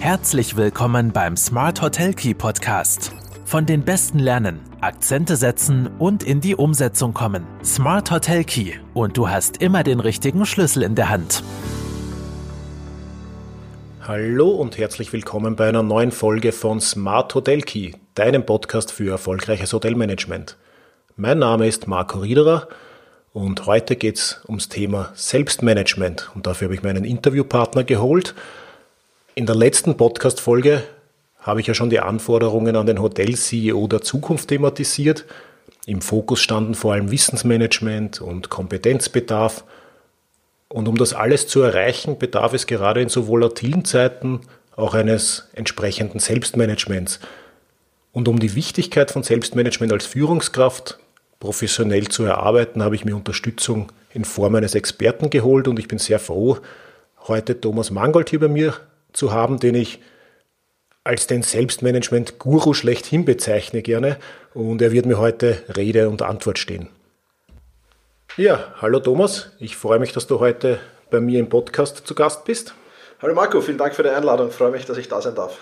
[0.00, 3.12] Herzlich willkommen beim Smart Hotel Key Podcast.
[3.44, 7.44] Von den Besten lernen, Akzente setzen und in die Umsetzung kommen.
[7.64, 11.42] Smart Hotel Key und du hast immer den richtigen Schlüssel in der Hand.
[14.02, 19.10] Hallo und herzlich willkommen bei einer neuen Folge von Smart Hotel Key, deinem Podcast für
[19.10, 20.56] erfolgreiches Hotelmanagement.
[21.16, 22.68] Mein Name ist Marco Riederer
[23.32, 28.36] und heute geht es ums Thema Selbstmanagement und dafür habe ich meinen Interviewpartner geholt.
[29.38, 30.82] In der letzten Podcast-Folge
[31.38, 35.26] habe ich ja schon die Anforderungen an den Hotel-CEO der Zukunft thematisiert.
[35.86, 39.62] Im Fokus standen vor allem Wissensmanagement und Kompetenzbedarf.
[40.66, 44.40] Und um das alles zu erreichen, bedarf es gerade in so volatilen Zeiten
[44.74, 47.20] auch eines entsprechenden Selbstmanagements.
[48.10, 50.98] Und um die Wichtigkeit von Selbstmanagement als Führungskraft
[51.38, 56.00] professionell zu erarbeiten, habe ich mir Unterstützung in Form eines Experten geholt und ich bin
[56.00, 56.58] sehr froh,
[57.28, 58.74] heute Thomas Mangold hier bei mir
[59.12, 60.00] zu haben, den ich
[61.04, 64.18] als den Selbstmanagement-Guru schlechthin bezeichne gerne.
[64.54, 66.88] Und er wird mir heute Rede und Antwort stehen.
[68.36, 69.50] Ja, hallo Thomas.
[69.58, 70.78] Ich freue mich, dass du heute
[71.10, 72.74] bei mir im Podcast zu Gast bist.
[73.20, 74.48] Hallo Marco, vielen Dank für die Einladung.
[74.48, 75.58] Ich freue mich, dass ich da sein darf.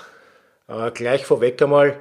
[0.69, 1.99] Äh, gleich vorweg einmal,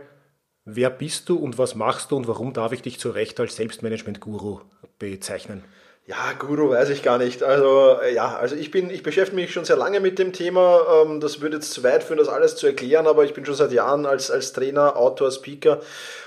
[0.65, 3.55] wer bist du und was machst du und warum darf ich dich zu Recht als
[3.55, 4.61] Selbstmanagement-Guru
[4.99, 5.63] bezeichnen?
[6.07, 7.41] Ja, Guru weiß ich gar nicht.
[7.41, 10.81] Also äh, ja, also ich bin, ich beschäftige mich schon sehr lange mit dem Thema.
[11.01, 13.55] Ähm, das würde jetzt zu weit führen, das alles zu erklären, aber ich bin schon
[13.55, 15.81] seit Jahren als, als Trainer, Autor, Speaker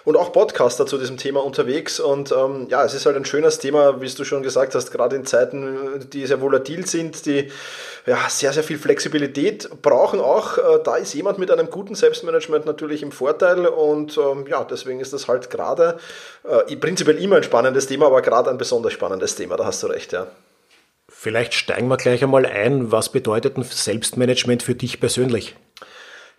[0.05, 2.01] und auch Podcaster zu diesem Thema unterwegs.
[2.01, 5.15] Und ähm, ja, es ist halt ein schönes Thema, wie du schon gesagt hast, gerade
[5.15, 7.53] in Zeiten, die sehr volatil sind, die
[8.09, 10.59] ja, sehr, sehr viel Flexibilität brauchen auch.
[10.59, 15.01] Äh, da ist jemand mit einem guten Selbstmanagement natürlich im Vorteil und ähm, ja, deswegen
[15.01, 15.99] ist das halt gerade
[16.45, 19.89] äh, prinzipiell immer ein spannendes Thema, aber gerade ein besonders spannendes Thema, da hast du
[19.89, 20.27] recht, ja.
[21.11, 22.93] Vielleicht steigen wir gleich einmal ein.
[22.93, 25.57] Was bedeutet ein Selbstmanagement für dich persönlich?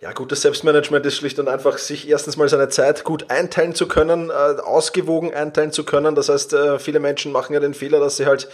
[0.00, 3.86] Ja, gutes Selbstmanagement ist schlicht und einfach, sich erstens mal seine Zeit gut einteilen zu
[3.86, 6.14] können, äh, ausgewogen einteilen zu können.
[6.14, 8.48] Das heißt, äh, viele Menschen machen ja den Fehler, dass sie halt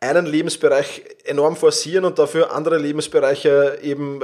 [0.00, 4.20] einen Lebensbereich enorm forcieren und dafür andere Lebensbereiche eben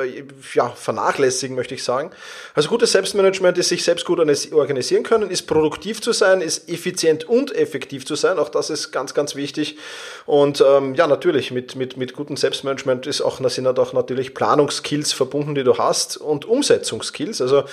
[0.54, 2.10] ja, vernachlässigen, möchte ich sagen.
[2.54, 7.24] Also gutes Selbstmanagement ist sich selbst gut organisieren können, ist produktiv zu sein, ist effizient
[7.24, 8.38] und effektiv zu sein.
[8.38, 9.78] Auch das ist ganz, ganz wichtig.
[10.26, 14.34] Und ähm, ja, natürlich, mit, mit, mit gutem Selbstmanagement ist auch, sind halt auch natürlich
[14.34, 17.40] Planungskills verbunden, die du hast und Umsetzungskills.
[17.40, 17.64] Also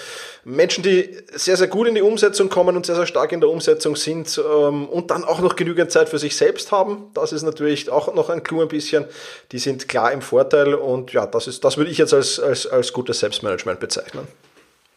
[0.45, 3.49] Menschen, die sehr, sehr gut in die Umsetzung kommen und sehr, sehr stark in der
[3.49, 7.43] Umsetzung sind ähm, und dann auch noch genügend Zeit für sich selbst haben, das ist
[7.43, 9.05] natürlich auch noch ein Clou ein bisschen.
[9.51, 12.67] Die sind klar im Vorteil und ja, das, ist, das würde ich jetzt als, als,
[12.67, 14.27] als gutes Selbstmanagement bezeichnen.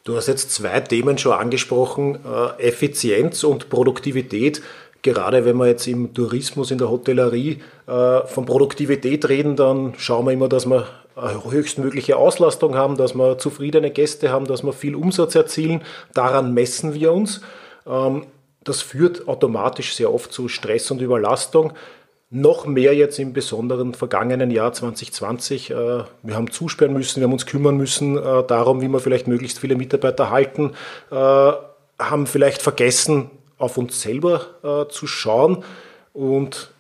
[0.05, 4.61] Du hast jetzt zwei Themen schon angesprochen, äh, Effizienz und Produktivität.
[5.03, 10.27] Gerade wenn wir jetzt im Tourismus, in der Hotellerie äh, von Produktivität reden, dann schauen
[10.27, 10.87] wir immer, dass wir
[11.17, 15.83] höchstmögliche Auslastung haben, dass wir zufriedene Gäste haben, dass wir viel Umsatz erzielen.
[16.15, 17.43] Daran messen wir uns.
[17.87, 18.27] Ähm,
[18.65, 21.73] das führt automatisch sehr oft zu Stress und Überlastung.
[22.35, 25.71] Noch mehr jetzt im besonderen vergangenen Jahr 2020.
[25.71, 29.29] Äh, wir haben zusperren müssen, wir haben uns kümmern müssen äh, darum, wie wir vielleicht
[29.29, 30.71] möglichst viele Mitarbeiter halten,
[31.11, 35.63] äh, haben vielleicht vergessen, auf uns selber zu schauen.
[36.13, 36.73] Und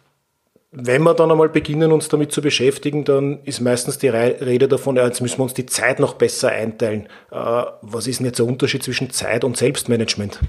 [0.73, 4.97] wenn wir dann einmal beginnen, uns damit zu beschäftigen, dann ist meistens die Rede davon,
[4.97, 7.09] jetzt müssen wir uns die Zeit noch besser einteilen.
[7.31, 10.41] Was ist denn jetzt der Unterschied zwischen Zeit und Selbstmanagement?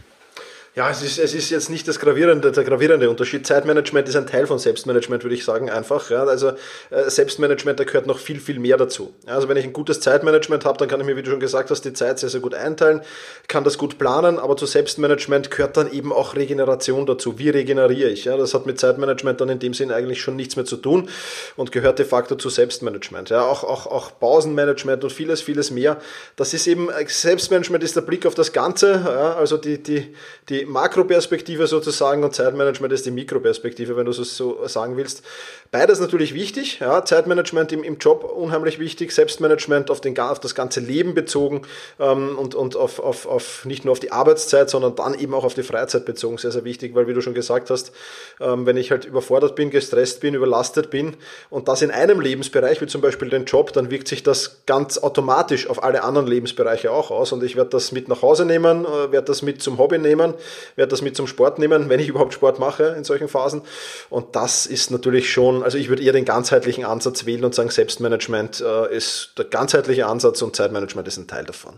[0.75, 3.45] Ja, es ist, es ist jetzt nicht das gravierende, der gravierende Unterschied.
[3.45, 6.09] Zeitmanagement ist ein Teil von Selbstmanagement, würde ich sagen, einfach.
[6.09, 6.23] Ja.
[6.23, 6.53] Also
[6.89, 9.13] äh, Selbstmanagement, da gehört noch viel, viel mehr dazu.
[9.27, 11.69] Also wenn ich ein gutes Zeitmanagement habe, dann kann ich mir, wie du schon gesagt
[11.69, 13.01] hast, die Zeit sehr, sehr gut einteilen,
[13.47, 17.37] kann das gut planen, aber zu Selbstmanagement gehört dann eben auch Regeneration dazu.
[17.37, 18.25] Wie regeneriere ich?
[18.25, 18.35] Ja.
[18.35, 21.07] Das hat mit Zeitmanagement dann in dem Sinn eigentlich schon nichts mehr zu tun
[21.55, 23.29] und gehört de facto zu Selbstmanagement.
[23.29, 23.43] Ja.
[23.43, 26.01] Auch, auch, auch Pausenmanagement und vieles, vieles mehr.
[26.35, 29.35] Das ist eben, Selbstmanagement ist der Blick auf das Ganze, ja.
[29.35, 30.15] also die, die,
[30.49, 35.23] die Makroperspektive sozusagen und Zeitmanagement ist die Mikroperspektive, wenn du es so sagen willst.
[35.73, 40.53] Beides natürlich wichtig, ja, Zeitmanagement im, im Job unheimlich wichtig, Selbstmanagement auf, den, auf das
[40.53, 41.63] ganze Leben bezogen
[41.99, 45.43] ähm, und, und auf, auf, auf nicht nur auf die Arbeitszeit, sondern dann eben auch
[45.43, 47.91] auf die Freizeit bezogen, sehr, sehr wichtig, weil wie du schon gesagt hast,
[48.39, 51.17] ähm, wenn ich halt überfordert bin, gestresst bin, überlastet bin
[51.49, 54.99] und das in einem Lebensbereich, wie zum Beispiel den Job, dann wirkt sich das ganz
[54.99, 57.31] automatisch auf alle anderen Lebensbereiche auch aus.
[57.31, 60.35] Und ich werde das mit nach Hause nehmen, äh, werde das mit zum Hobby nehmen,
[60.75, 63.63] werde das mit zum Sport nehmen, wenn ich überhaupt Sport mache in solchen Phasen.
[64.11, 67.69] Und das ist natürlich schon, also ich würde eher den ganzheitlichen Ansatz wählen und sagen,
[67.69, 71.75] Selbstmanagement äh, ist der ganzheitliche Ansatz und Zeitmanagement ist ein Teil davon.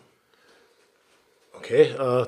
[1.53, 2.25] Okay, äh,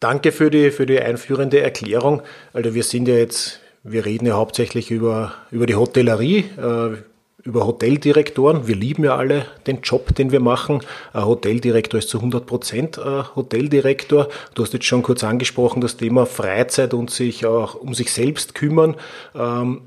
[0.00, 2.22] danke für die, für die einführende Erklärung.
[2.52, 6.44] Also wir sind ja jetzt, wir reden ja hauptsächlich über, über die Hotellerie.
[6.56, 6.96] Äh,
[7.44, 8.68] über Hoteldirektoren.
[8.68, 10.80] Wir lieben ja alle den Job, den wir machen.
[11.12, 14.28] Ein Hoteldirektor ist zu 100 Prozent Hoteldirektor.
[14.54, 18.54] Du hast jetzt schon kurz angesprochen, das Thema Freizeit und sich auch um sich selbst
[18.54, 18.94] kümmern.
[19.34, 19.80] Ähm,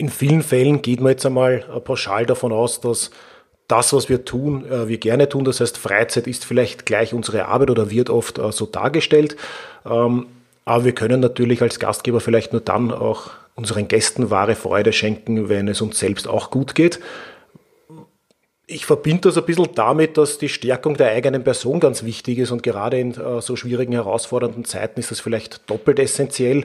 [0.00, 3.10] in vielen Fällen geht man jetzt einmal pauschal davon aus, dass
[3.68, 5.44] das, was wir tun, äh, wir gerne tun.
[5.44, 9.36] Das heißt, Freizeit ist vielleicht gleich unsere Arbeit oder wird oft äh, so dargestellt.
[9.84, 10.26] Ähm,
[10.64, 15.50] aber wir können natürlich als Gastgeber vielleicht nur dann auch unseren Gästen wahre Freude schenken,
[15.50, 16.98] wenn es uns selbst auch gut geht.
[18.66, 22.52] Ich verbinde das ein bisschen damit, dass die Stärkung der eigenen Person ganz wichtig ist
[22.52, 26.64] und gerade in äh, so schwierigen, herausfordernden Zeiten ist das vielleicht doppelt essentiell.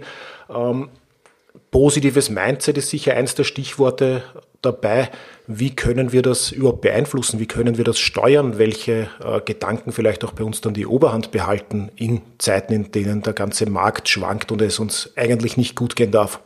[1.72, 4.24] Positives Mindset ist sicher eins der Stichworte
[4.62, 5.10] dabei.
[5.48, 7.40] Wie können wir das überhaupt beeinflussen?
[7.40, 8.58] Wie können wir das steuern?
[8.58, 13.22] Welche äh, Gedanken vielleicht auch bei uns dann die Oberhand behalten in Zeiten, in denen
[13.22, 16.40] der ganze Markt schwankt und es uns eigentlich nicht gut gehen darf?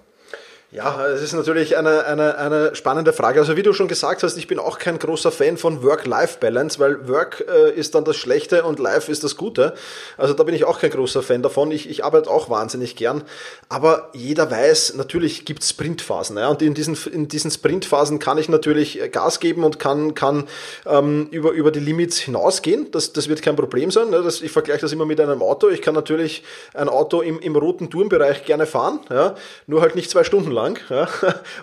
[0.71, 3.39] Ja, es ist natürlich eine, eine, eine spannende Frage.
[3.39, 7.07] Also wie du schon gesagt hast, ich bin auch kein großer Fan von Work-Life-Balance, weil
[7.07, 9.73] Work äh, ist dann das Schlechte und Life ist das Gute.
[10.15, 11.71] Also da bin ich auch kein großer Fan davon.
[11.71, 13.23] Ich, ich arbeite auch wahnsinnig gern.
[13.67, 16.37] Aber jeder weiß, natürlich gibt es Sprintphasen.
[16.37, 16.49] Ja?
[16.49, 20.47] Und in diesen, in diesen Sprintphasen kann ich natürlich Gas geben und kann, kann
[20.85, 22.91] ähm, über, über die Limits hinausgehen.
[22.91, 24.11] Das, das wird kein Problem sein.
[24.11, 24.21] Ne?
[24.21, 25.67] Das, ich vergleiche das immer mit einem Auto.
[25.67, 26.43] Ich kann natürlich
[26.75, 29.33] ein Auto im, im roten Tourenbereich gerne fahren, ja?
[29.65, 30.79] nur halt nicht zwei Stunden lang lang.
[30.89, 31.07] Ja?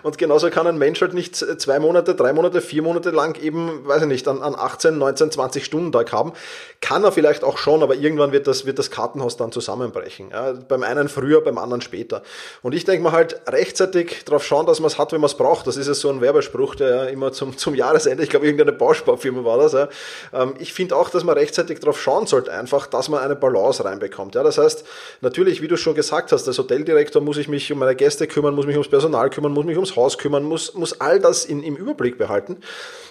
[0.03, 3.87] Und genauso kann ein Mensch halt nicht zwei Monate, drei Monate, vier Monate lang eben,
[3.87, 6.33] weiß ich nicht, an, an 18, 19, 20 Stunden Tag haben.
[6.81, 10.31] Kann er vielleicht auch schon, aber irgendwann wird das, wird das Kartenhaus dann zusammenbrechen.
[10.31, 10.53] Ja?
[10.53, 12.23] Beim einen früher, beim anderen später.
[12.61, 15.35] Und ich denke mal halt rechtzeitig darauf schauen, dass man es hat, wenn man es
[15.35, 15.67] braucht.
[15.67, 18.73] Das ist ja so ein Werbespruch, der ja immer zum, zum Jahresende, ich glaube, irgendeine
[18.73, 19.73] Bausparfirma war das.
[19.73, 19.89] Ja?
[20.33, 23.83] Ähm, ich finde auch, dass man rechtzeitig darauf schauen sollte, einfach, dass man eine Balance
[23.83, 24.35] reinbekommt.
[24.35, 24.43] Ja?
[24.43, 24.85] Das heißt,
[25.21, 28.55] natürlich, wie du schon gesagt hast, als Hoteldirektor muss ich mich um meine Gäste kümmern,
[28.55, 31.63] muss mich ums Personal kümmern, muss mich ums Haus kümmern, muss, muss all das in,
[31.63, 32.57] im Überblick behalten.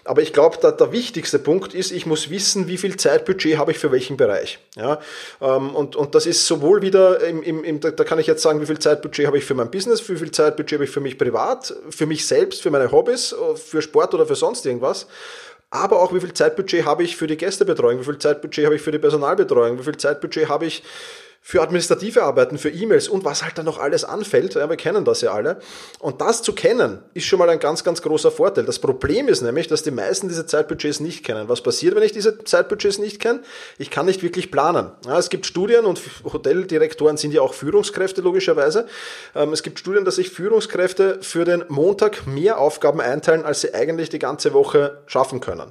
[0.05, 3.73] Aber ich glaube, der, der wichtigste Punkt ist, ich muss wissen, wie viel Zeitbudget habe
[3.73, 4.59] ich für welchen Bereich.
[4.77, 5.01] Ja?
[5.41, 8.61] Ähm, und, und das ist sowohl wieder, im, im, im, da kann ich jetzt sagen,
[8.61, 11.19] wie viel Zeitbudget habe ich für mein Business, wie viel Zeitbudget habe ich für mich
[11.19, 15.07] privat, für mich selbst, für meine Hobbys, für Sport oder für sonst irgendwas
[15.71, 18.83] aber auch wie viel Zeitbudget habe ich für die Gästebetreuung, wie viel Zeitbudget habe ich
[18.83, 20.83] für die Personalbetreuung, wie viel Zeitbudget habe ich
[21.49, 24.57] für administrative Arbeiten, für E-Mails und was halt dann noch alles anfällt.
[24.57, 25.61] Ja, wir kennen das ja alle.
[26.01, 28.65] Und das zu kennen, ist schon mal ein ganz, ganz großer Vorteil.
[28.65, 31.49] Das Problem ist nämlich, dass die meisten diese Zeitbudgets nicht kennen.
[31.49, 33.43] Was passiert, wenn ich diese Zeitbudgets nicht kenne?
[33.79, 34.91] Ich kann nicht wirklich planen.
[35.07, 38.87] Ja, es gibt Studien und Hoteldirektoren sind ja auch Führungskräfte logischerweise.
[39.37, 43.73] Ähm, es gibt Studien, dass sich Führungskräfte für den Montag mehr Aufgaben einteilen, als sie
[43.73, 45.71] eigentlich die ganze Woche schaffen können.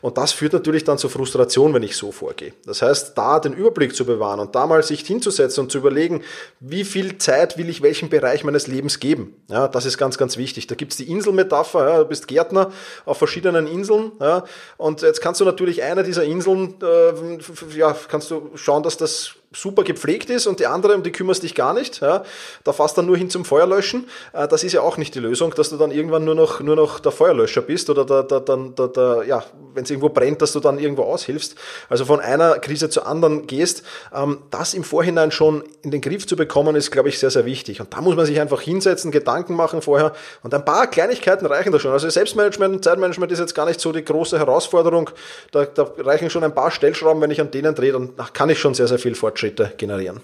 [0.00, 2.52] Und das führt natürlich dann zu Frustration, wenn ich so vorgehe.
[2.64, 6.22] Das heißt, da den Überblick zu bewahren und da mal sich hinzusetzen und zu überlegen,
[6.60, 9.34] wie viel Zeit will ich welchem Bereich meines Lebens geben.
[9.48, 10.68] Ja, das ist ganz, ganz wichtig.
[10.68, 12.70] Da gibt's die Inselmetapher, ja, du bist Gärtner
[13.04, 14.44] auf verschiedenen Inseln ja,
[14.76, 19.37] und jetzt kannst du natürlich eine dieser Inseln, äh, ja, kannst du schauen, dass das
[19.50, 22.00] super gepflegt ist und die andere, um die kümmerst dich gar nicht.
[22.00, 22.22] Ja,
[22.64, 24.06] da fährst dann nur hin zum Feuerlöschen.
[24.34, 26.76] Äh, das ist ja auch nicht die Lösung, dass du dann irgendwann nur noch, nur
[26.76, 29.42] noch der Feuerlöscher bist oder der, der, der, der, ja,
[29.74, 31.54] wenn es irgendwo brennt, dass du dann irgendwo aushilfst.
[31.88, 33.84] Also von einer Krise zur anderen gehst.
[34.14, 37.46] Ähm, das im Vorhinein schon in den Griff zu bekommen, ist, glaube ich, sehr, sehr
[37.46, 37.80] wichtig.
[37.80, 40.12] Und da muss man sich einfach hinsetzen, Gedanken machen vorher
[40.42, 41.92] und ein paar Kleinigkeiten reichen da schon.
[41.92, 45.08] Also Selbstmanagement und Zeitmanagement ist jetzt gar nicht so die große Herausforderung.
[45.52, 48.58] Da, da reichen schon ein paar Stellschrauben, wenn ich an denen drehe, dann kann ich
[48.58, 49.37] schon sehr, sehr viel fortschreiten.
[49.38, 50.20] Fortschritte generieren.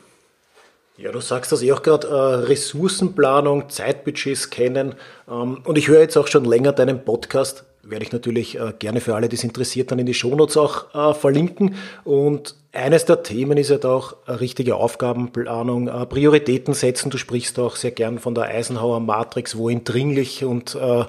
[0.97, 4.94] Ja, du sagst das eh auch gerade, äh, Ressourcenplanung, Zeitbudgets kennen.
[5.28, 7.64] Ähm, und ich höre jetzt auch schon länger deinen Podcast.
[7.83, 10.94] Werde ich natürlich äh, gerne für alle, die es interessiert, dann in die Shownotes auch
[10.94, 11.75] äh, verlinken.
[12.04, 17.11] Und eines der Themen ist ja halt auch richtige Aufgabenplanung, äh, Prioritäten setzen.
[17.11, 21.04] Du sprichst auch sehr gern von der Eisenhower Matrix, wohin dringlich und, äh,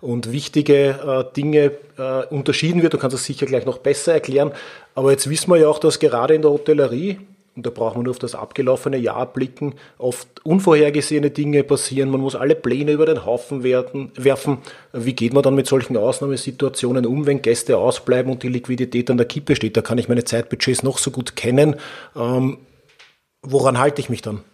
[0.00, 1.72] und wichtige äh, Dinge
[2.30, 2.94] unterschieden wird.
[2.94, 4.52] Du kannst das sicher gleich noch besser erklären.
[4.94, 7.18] Aber jetzt wissen wir ja auch, dass gerade in der Hotellerie
[7.58, 12.20] und da braucht man nur auf das abgelaufene Jahr blicken, oft unvorhergesehene Dinge passieren, man
[12.20, 14.58] muss alle Pläne über den Haufen werfen.
[14.92, 19.16] Wie geht man dann mit solchen Ausnahmesituationen um, wenn Gäste ausbleiben und die Liquidität an
[19.16, 19.76] der Kippe steht?
[19.76, 21.74] Da kann ich meine Zeitbudgets noch so gut kennen.
[22.14, 22.58] Ähm,
[23.42, 24.44] woran halte ich mich dann?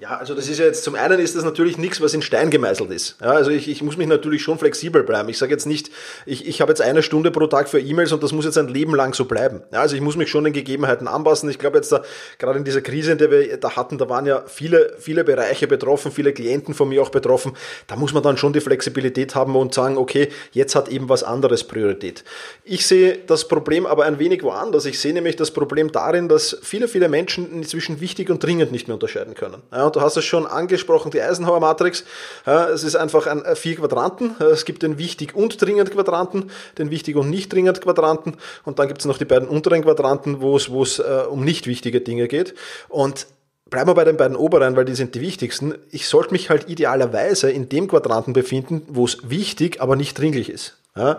[0.00, 2.50] Ja, also das ist ja jetzt, zum einen ist das natürlich nichts, was in Stein
[2.50, 3.16] gemeißelt ist.
[3.20, 5.28] Ja, also ich, ich muss mich natürlich schon flexibel bleiben.
[5.28, 5.88] Ich sage jetzt nicht,
[6.26, 8.66] ich, ich habe jetzt eine Stunde pro Tag für E-Mails und das muss jetzt ein
[8.66, 9.62] Leben lang so bleiben.
[9.72, 11.48] Ja, also ich muss mich schon den Gegebenheiten anpassen.
[11.48, 12.02] Ich glaube jetzt da,
[12.38, 15.68] gerade in dieser Krise, in der wir da hatten, da waren ja viele, viele Bereiche
[15.68, 17.52] betroffen, viele Klienten von mir auch betroffen.
[17.86, 21.22] Da muss man dann schon die Flexibilität haben und sagen, okay, jetzt hat eben was
[21.22, 22.24] anderes Priorität.
[22.64, 24.86] Ich sehe das Problem aber ein wenig woanders.
[24.86, 28.88] Ich sehe nämlich das Problem darin, dass viele, viele Menschen inzwischen wichtig und dringend nicht
[28.88, 29.62] mehr unterscheiden können.
[29.70, 32.04] Ja, Ja, du hast es schon angesprochen, die Eisenhower-Matrix.
[32.46, 34.34] Ja, es ist einfach ein äh, vier Quadranten.
[34.40, 38.38] Es gibt den wichtig und dringend Quadranten, den wichtig und nicht dringend Quadranten.
[38.64, 41.44] Und dann gibt es noch die beiden unteren Quadranten, wo es, wo es äh, um
[41.44, 42.54] nicht wichtige Dinge geht.
[42.88, 43.26] Und
[43.68, 45.74] bleiben wir bei den beiden oberen, weil die sind die wichtigsten.
[45.90, 50.48] Ich sollte mich halt idealerweise in dem Quadranten befinden, wo es wichtig, aber nicht dringlich
[50.48, 50.78] ist.
[50.96, 51.18] Ja,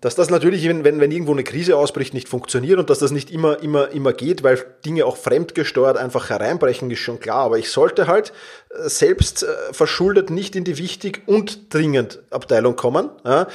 [0.00, 3.30] dass das natürlich, wenn, wenn irgendwo eine Krise ausbricht, nicht funktioniert und dass das nicht
[3.30, 7.40] immer, immer, immer geht, weil Dinge auch fremdgesteuert einfach hereinbrechen, ist schon klar.
[7.44, 8.32] Aber ich sollte halt
[8.70, 13.10] äh, selbst äh, verschuldet nicht in die wichtig und dringend Abteilung kommen.
[13.22, 13.48] Ja,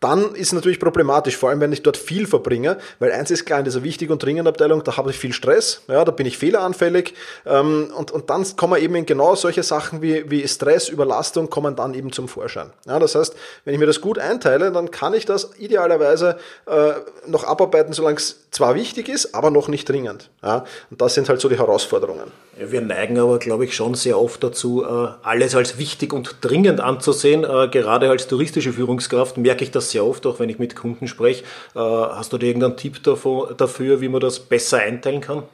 [0.00, 3.58] dann ist natürlich problematisch, vor allem wenn ich dort viel verbringe, weil eins ist klar,
[3.58, 6.38] in dieser wichtigen und dringenden Abteilung, da habe ich viel Stress, ja, da bin ich
[6.38, 7.14] fehleranfällig
[7.46, 11.94] ähm, und, und dann kommen eben genau solche Sachen wie, wie Stress, Überlastung kommen dann
[11.94, 12.70] eben zum Vorschein.
[12.86, 16.92] Ja, das heißt, wenn ich mir das gut einteile, dann kann ich das idealerweise äh,
[17.26, 20.30] noch abarbeiten, solange es zwar wichtig ist, aber noch nicht dringend.
[20.42, 22.32] Ja, und das sind halt so die Herausforderungen.
[22.62, 26.78] Wir neigen aber, glaube ich, schon sehr oft dazu, äh, alles als wichtig und dringend
[26.80, 27.42] anzusehen.
[27.42, 31.08] Äh, gerade als touristische Führungskraft merke ich das sehr oft, auch wenn ich mit Kunden
[31.08, 31.42] spreche.
[31.74, 35.44] Äh, hast du da irgendeinen Tipp dafür, wie man das besser einteilen kann?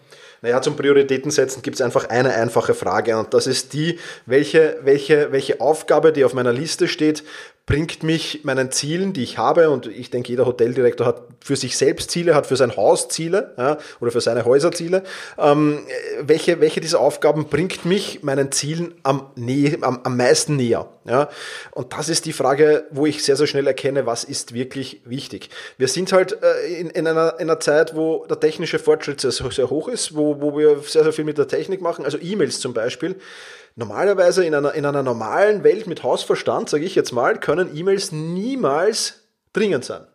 [0.42, 4.78] Naja, zum Prioritäten setzen gibt es einfach eine einfache Frage und das ist die, welche,
[4.82, 7.24] welche, welche Aufgabe, die auf meiner Liste steht,
[7.66, 11.76] bringt mich meinen Zielen, die ich habe, und ich denke, jeder Hoteldirektor hat für sich
[11.76, 15.02] selbst Ziele, hat für sein Haus Ziele ja, oder für seine Häuser Ziele.
[15.36, 15.84] Ähm,
[16.20, 20.88] welche, welche dieser Aufgaben bringt mich meinen Zielen am, Nähe, am, am meisten näher?
[21.04, 21.28] Ja?
[21.72, 25.50] Und das ist die Frage, wo ich sehr, sehr schnell erkenne, was ist wirklich wichtig.
[25.76, 29.32] Wir sind halt äh, in, in, einer, in einer Zeit, wo der technische Fortschritt sehr,
[29.32, 32.60] sehr hoch ist, wo, wo wir sehr, sehr viel mit der Technik machen, also E-Mails
[32.60, 33.16] zum Beispiel.
[33.78, 38.10] Normalerweise in einer, in einer normalen Welt mit Hausverstand, sage ich jetzt mal, können E-Mails
[38.10, 39.20] niemals
[39.52, 40.06] dringend sein.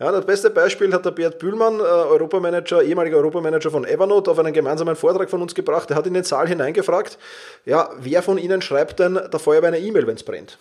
[0.00, 4.38] Ja, das beste Beispiel hat der Bert Bühlmann, äh, Europamanager, ehemaliger Europamanager von Evernote, auf
[4.38, 5.90] einen gemeinsamen Vortrag von uns gebracht.
[5.90, 7.18] Er hat in den Saal hineingefragt,
[7.66, 10.58] ja, wer von Ihnen schreibt denn der Feuerwehr eine E-Mail, wenn es brennt?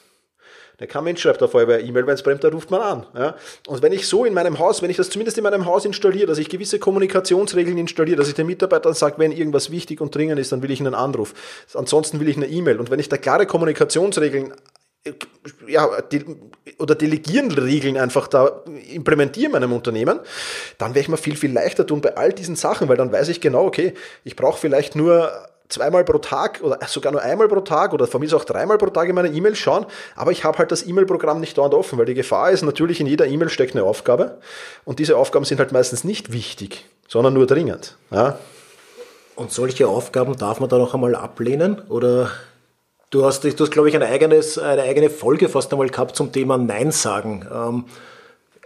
[0.82, 3.06] Der kein Mensch schreibt der Feuerwehr E-Mail, wenn es brennt, da ruft man an.
[3.16, 3.36] Ja?
[3.68, 6.26] Und wenn ich so in meinem Haus, wenn ich das zumindest in meinem Haus installiere,
[6.26, 10.40] dass ich gewisse Kommunikationsregeln installiere, dass ich den Mitarbeitern sage, wenn irgendwas wichtig und dringend
[10.40, 11.36] ist, dann will ich einen Anruf.
[11.76, 12.80] Ansonsten will ich eine E-Mail.
[12.80, 14.54] Und wenn ich da klare Kommunikationsregeln
[15.68, 15.88] ja,
[16.78, 20.20] oder delegieren Regeln einfach da implementiere in meinem Unternehmen,
[20.78, 23.30] dann werde ich mir viel, viel leichter tun bei all diesen Sachen, weil dann weiß
[23.30, 25.32] ich genau, okay, ich brauche vielleicht nur
[25.72, 28.88] zweimal pro Tag oder sogar nur einmal pro Tag oder von mir auch dreimal pro
[28.88, 29.86] Tag in meine E-Mails schauen,
[30.16, 33.08] aber ich habe halt das E-Mail-Programm nicht dauernd offen, weil die Gefahr ist natürlich, in
[33.08, 34.38] jeder E-Mail steckt eine Aufgabe
[34.86, 37.98] und diese Aufgaben sind halt meistens nicht wichtig, sondern nur dringend.
[38.12, 38.38] Ja.
[39.36, 42.32] Und solche Aufgaben darf man dann auch einmal ablehnen oder
[43.10, 46.32] du hast, du hast glaube ich, ein eigenes, eine eigene Folge fast einmal gehabt zum
[46.32, 47.48] Thema Nein sagen.
[47.52, 47.86] Ähm,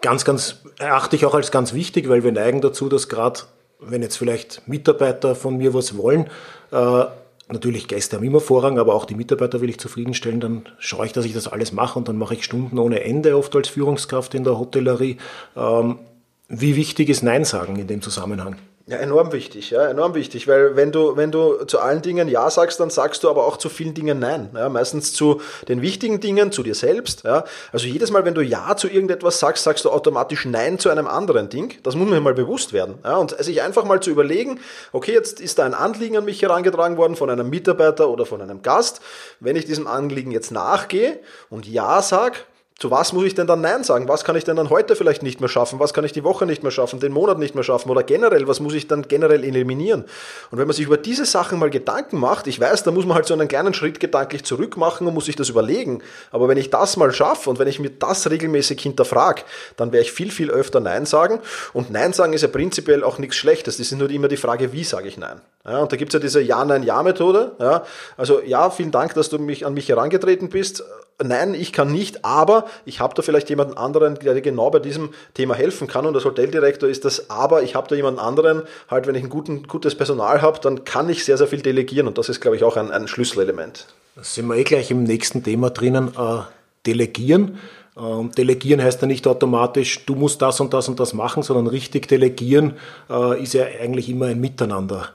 [0.01, 3.41] ganz, ganz, erachte ich auch als ganz wichtig, weil wir neigen dazu, dass gerade
[3.79, 6.27] wenn jetzt vielleicht Mitarbeiter von mir was wollen,
[6.71, 7.05] äh,
[7.47, 11.13] natürlich Gäste haben immer Vorrang, aber auch die Mitarbeiter will ich zufriedenstellen, dann schaue ich,
[11.13, 14.33] dass ich das alles mache und dann mache ich Stunden ohne Ende oft als Führungskraft
[14.33, 15.17] in der Hotellerie.
[15.55, 15.99] Ähm,
[16.47, 18.57] wie wichtig ist Nein sagen in dem Zusammenhang?
[18.87, 22.51] Ja, enorm wichtig, ja, enorm wichtig, weil wenn du, wenn du zu allen Dingen Ja
[22.51, 24.51] sagst, dann sagst du aber auch zu vielen Dingen Nein.
[24.53, 27.23] Ja, meistens zu den wichtigen Dingen, zu dir selbst.
[27.23, 27.45] Ja.
[27.71, 31.07] Also jedes Mal, wenn du Ja zu irgendetwas sagst, sagst du automatisch Nein zu einem
[31.07, 31.73] anderen Ding.
[31.81, 32.99] Das muss mir mal bewusst werden.
[33.03, 33.17] Ja.
[33.17, 34.59] Und sich einfach mal zu überlegen,
[34.91, 38.39] okay, jetzt ist da ein Anliegen an mich herangetragen worden von einem Mitarbeiter oder von
[38.39, 39.01] einem Gast.
[39.39, 42.45] Wenn ich diesem Anliegen jetzt nachgehe und Ja sag,
[42.77, 44.09] zu was muss ich denn dann Nein sagen?
[44.09, 45.79] Was kann ich denn dann heute vielleicht nicht mehr schaffen?
[45.79, 47.89] Was kann ich die Woche nicht mehr schaffen, den Monat nicht mehr schaffen?
[47.89, 50.03] Oder generell, was muss ich dann generell eliminieren?
[50.51, 53.15] Und wenn man sich über diese Sachen mal Gedanken macht, ich weiß, da muss man
[53.15, 56.03] halt so einen kleinen Schritt gedanklich zurück machen und muss sich das überlegen.
[56.31, 59.43] Aber wenn ich das mal schaffe und wenn ich mir das regelmäßig hinterfrage,
[59.77, 61.39] dann werde ich viel, viel öfter Nein sagen.
[61.71, 63.77] Und Nein sagen ist ja prinzipiell auch nichts Schlechtes.
[63.77, 65.39] Das ist nur immer die Frage, wie sage ich Nein?
[65.63, 67.53] Ja, und da gibt's ja diese Ja-Nein-Ja-Methode.
[67.57, 67.83] Ja,
[68.17, 70.83] also ja, vielen Dank, dass du mich an mich herangetreten bist
[71.23, 74.79] nein, ich kann nicht, aber ich habe da vielleicht jemanden anderen, der dir genau bei
[74.79, 76.05] diesem Thema helfen kann.
[76.05, 79.29] Und als Hoteldirektor ist das, aber ich habe da jemanden anderen, halt wenn ich ein
[79.29, 82.07] guten, gutes Personal habe, dann kann ich sehr, sehr viel delegieren.
[82.07, 83.87] Und das ist, glaube ich, auch ein, ein Schlüsselelement.
[84.15, 86.13] Da sind wir eh gleich im nächsten Thema drinnen.
[86.17, 86.41] Äh,
[86.85, 87.59] delegieren.
[87.97, 91.67] Ähm, delegieren heißt ja nicht automatisch, du musst das und das und das machen, sondern
[91.67, 92.73] richtig delegieren
[93.09, 95.09] äh, ist ja eigentlich immer ein Miteinander.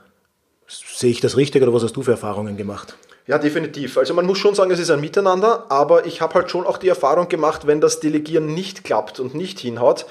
[0.67, 2.97] Sehe ich das richtig oder was hast du für Erfahrungen gemacht?
[3.27, 3.97] Ja, definitiv.
[3.97, 6.79] Also man muss schon sagen, es ist ein Miteinander, aber ich habe halt schon auch
[6.79, 10.07] die Erfahrung gemacht, wenn das Delegieren nicht klappt und nicht hinhaut,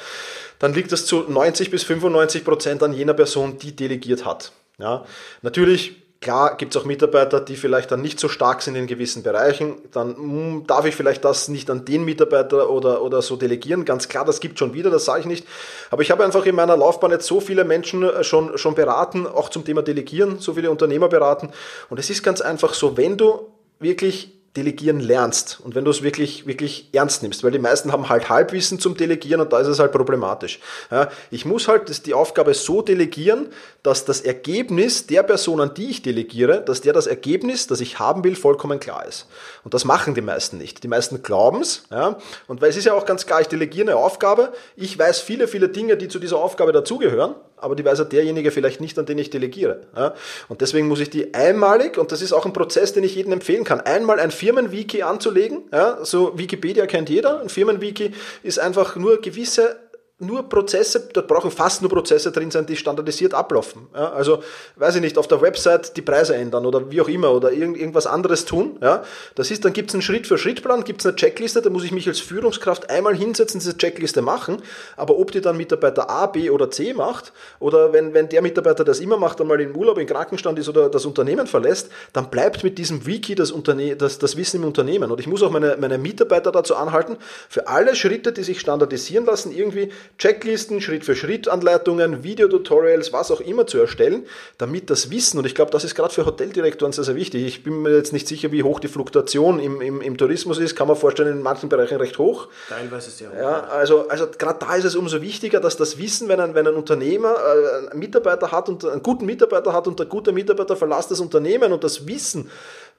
[0.60, 4.51] dann liegt das zu 90 bis 95 Prozent an jener Person, die delegiert hat.
[4.78, 5.06] Ja,
[5.42, 9.24] natürlich Klar gibt es auch Mitarbeiter, die vielleicht dann nicht so stark sind in gewissen
[9.24, 9.76] Bereichen.
[9.94, 13.86] Dann mh, hm, darf ich vielleicht das nicht an den Mitarbeiter oder, oder so delegieren.
[13.86, 15.48] Ganz klar, das gibt schon wieder, das sage ich nicht.
[15.90, 19.28] Aber ich habe einfach in meiner Laufbahn jetzt so viele Menschen äh, schon, schon beraten,
[19.28, 21.52] auch zum Thema Delegieren, so viele Unternehmer beraten.
[21.90, 23.48] Und es ist ganz einfach so, wenn du
[23.80, 28.10] wirklich Delegieren lernst und wenn du es wirklich, wirklich ernst nimmst, weil die meisten haben
[28.10, 30.60] halt Halbwissen zum Delegieren und da ist es halt problematisch.
[30.89, 33.50] Ja, ich muss halt die Aufgabe so delegieren,
[33.84, 38.00] dass das Ergebnis der Person, an die ich delegiere, dass der das Ergebnis, das ich
[38.00, 39.27] haben will, vollkommen klar ist.
[39.63, 40.84] Und das machen die meisten nicht.
[40.84, 41.84] Die meisten glauben es.
[41.91, 45.20] Ja, und weil es ist ja auch ganz klar, ich delegiere eine Aufgabe, ich weiß
[45.22, 48.98] viele, viele Dinge, die zu dieser Aufgabe dazugehören, aber die weiß ja derjenige vielleicht nicht,
[49.00, 49.82] an den ich delegiere.
[49.96, 50.13] Ja?
[50.48, 53.34] Und deswegen muss ich die einmalig, und das ist auch ein Prozess, den ich jedem
[53.34, 55.63] empfehlen kann, einmal ein Firmenwiki anzulegen.
[55.72, 56.04] Ja?
[56.04, 57.42] So Wikipedia kennt jeder.
[57.42, 58.12] Ein Firmenwiki
[58.44, 59.78] ist einfach nur gewisse
[60.20, 63.88] nur Prozesse, dort brauchen fast nur Prozesse drin sein, die standardisiert ablaufen.
[63.96, 64.44] Ja, also,
[64.76, 67.78] weiß ich nicht, auf der Website die Preise ändern oder wie auch immer oder irgend,
[67.78, 68.78] irgendwas anderes tun.
[68.82, 69.04] Ja,
[69.36, 72.06] das ist, dann gibt es einen Schritt-für-Schritt-Plan, gibt es eine Checkliste, da muss ich mich
[72.08, 74.62] als Führungskraft einmal hinsetzen, diese Checkliste machen.
[74.98, 78.84] Aber ob die dann Mitarbeiter A, B oder C macht oder wenn, wenn der Mitarbeiter
[78.84, 82.66] das immer macht, einmal im Urlaub, in Krankenstand ist oder das Unternehmen verlässt, dann bleibt
[82.66, 85.12] mit diesem Wiki das, Unterne das, das Wissen im Unternehmen.
[85.12, 87.16] Und ich muss auch meine, meine Mitarbeiter dazu anhalten,
[87.48, 93.78] für alle Schritte, die sich standardisieren lassen, irgendwie Checklisten, Schritt-für-Schritt-Anleitungen, Videotutorials, was auch immer zu
[93.78, 94.25] erstellen,
[94.58, 97.46] damit das Wissen, und ich glaube, das ist gerade für Hoteldirektoren sehr, sehr wichtig.
[97.46, 100.75] Ich bin mir jetzt nicht sicher, wie hoch die Fluktuation im, im, im Tourismus ist,
[100.75, 102.48] kann man vorstellen, in manchen Bereichen recht hoch.
[102.68, 103.36] Teilweise sehr hoch.
[103.36, 106.68] Ja, also, also gerade da ist es umso wichtiger, dass das Wissen, wenn ein, wenn
[106.68, 110.75] ein Unternehmer äh, einen Mitarbeiter hat und einen guten Mitarbeiter hat und der gute Mitarbeiter
[110.75, 112.50] verlässt das Unternehmen und das Wissen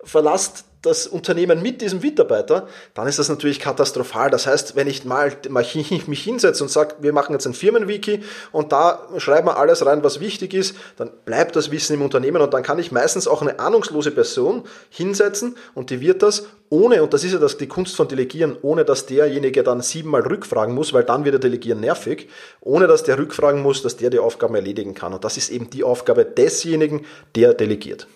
[0.05, 4.31] verlasst das Unternehmen mit diesem Mitarbeiter, dann ist das natürlich katastrophal.
[4.31, 8.73] Das heißt, wenn ich mal mich hinsetze und sage, wir machen jetzt ein Firmenwiki und
[8.73, 12.55] da schreiben wir alles rein, was wichtig ist, dann bleibt das Wissen im Unternehmen und
[12.55, 17.13] dann kann ich meistens auch eine ahnungslose Person hinsetzen und die wird das ohne, und
[17.13, 20.93] das ist ja das, die Kunst von Delegieren, ohne dass derjenige dann siebenmal rückfragen muss,
[20.93, 22.29] weil dann wird der Delegieren nervig,
[22.61, 25.13] ohne dass der rückfragen muss, dass der die Aufgaben erledigen kann.
[25.13, 27.05] Und das ist eben die Aufgabe desjenigen,
[27.35, 28.07] der delegiert.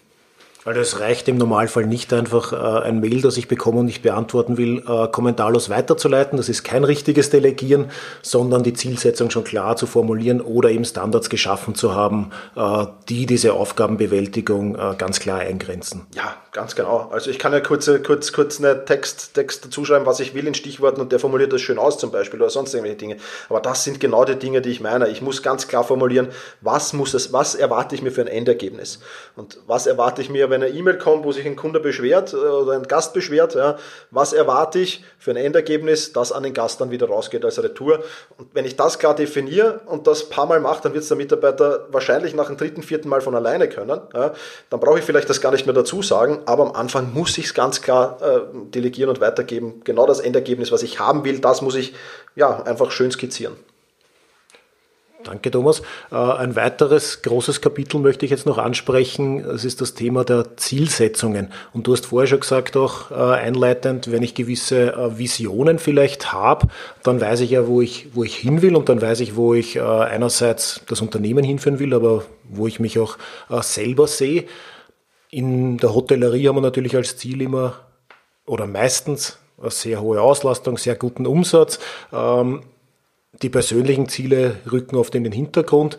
[0.64, 4.02] Weil es reicht im Normalfall nicht einfach äh, ein Mail, das ich bekomme und nicht
[4.02, 6.38] beantworten will, äh, kommentarlos weiterzuleiten.
[6.38, 7.90] Das ist kein richtiges Delegieren,
[8.22, 13.26] sondern die Zielsetzung schon klar zu formulieren oder eben Standards geschaffen zu haben, äh, die
[13.26, 16.06] diese Aufgabenbewältigung äh, ganz klar eingrenzen.
[16.14, 17.10] Ja, ganz genau.
[17.12, 20.46] Also ich kann ja kurz, kurz, kurz einen Text, Text dazu schreiben, was ich will
[20.46, 23.16] in Stichworten und der formuliert das schön aus zum Beispiel oder sonst irgendwelche Dinge.
[23.50, 25.08] Aber das sind genau die Dinge, die ich meine.
[25.08, 26.28] Ich muss ganz klar formulieren,
[26.62, 29.00] was muss es, was erwarte ich mir für ein Endergebnis
[29.36, 32.36] und was erwarte ich mir, wenn eine E-Mail kommt, wo sich ein Kunde beschwert äh,
[32.36, 33.76] oder ein Gast beschwert, ja,
[34.10, 38.04] was erwarte ich für ein Endergebnis, das an den Gast dann wieder rausgeht als Retour.
[38.38, 41.16] Und wenn ich das klar definiere und das paar Mal mache, dann wird es der
[41.16, 44.00] Mitarbeiter wahrscheinlich nach dem dritten, vierten Mal von alleine können.
[44.14, 44.32] Ja.
[44.70, 47.46] Dann brauche ich vielleicht das gar nicht mehr dazu sagen, aber am Anfang muss ich
[47.46, 48.40] es ganz klar äh,
[48.70, 49.80] delegieren und weitergeben.
[49.82, 51.94] Genau das Endergebnis, was ich haben will, das muss ich
[52.36, 53.56] ja einfach schön skizzieren.
[55.24, 55.80] Danke, Thomas.
[56.12, 59.42] Äh, ein weiteres großes Kapitel möchte ich jetzt noch ansprechen.
[59.42, 61.50] Das ist das Thema der Zielsetzungen.
[61.72, 66.32] Und du hast vorher schon gesagt, auch äh, einleitend, wenn ich gewisse äh, Visionen vielleicht
[66.32, 66.68] habe,
[67.02, 69.54] dann weiß ich ja, wo ich, wo ich hin will und dann weiß ich, wo
[69.54, 73.16] ich einerseits das Unternehmen hinführen will, aber wo ich mich auch
[73.60, 74.44] selber sehe.
[75.30, 77.74] In der Hotellerie haben wir natürlich als Ziel immer
[78.46, 81.78] oder meistens eine sehr hohe Auslastung, sehr guten Umsatz.
[82.12, 82.62] Ähm,
[83.42, 85.98] die persönlichen Ziele rücken oft in den Hintergrund.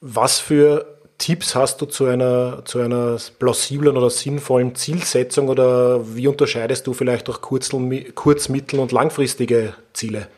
[0.00, 6.28] Was für Tipps hast du zu einer, zu einer plausiblen oder sinnvollen Zielsetzung oder wie
[6.28, 7.70] unterscheidest du vielleicht auch kurz,
[8.14, 10.28] kurz mittel- und langfristige Ziele?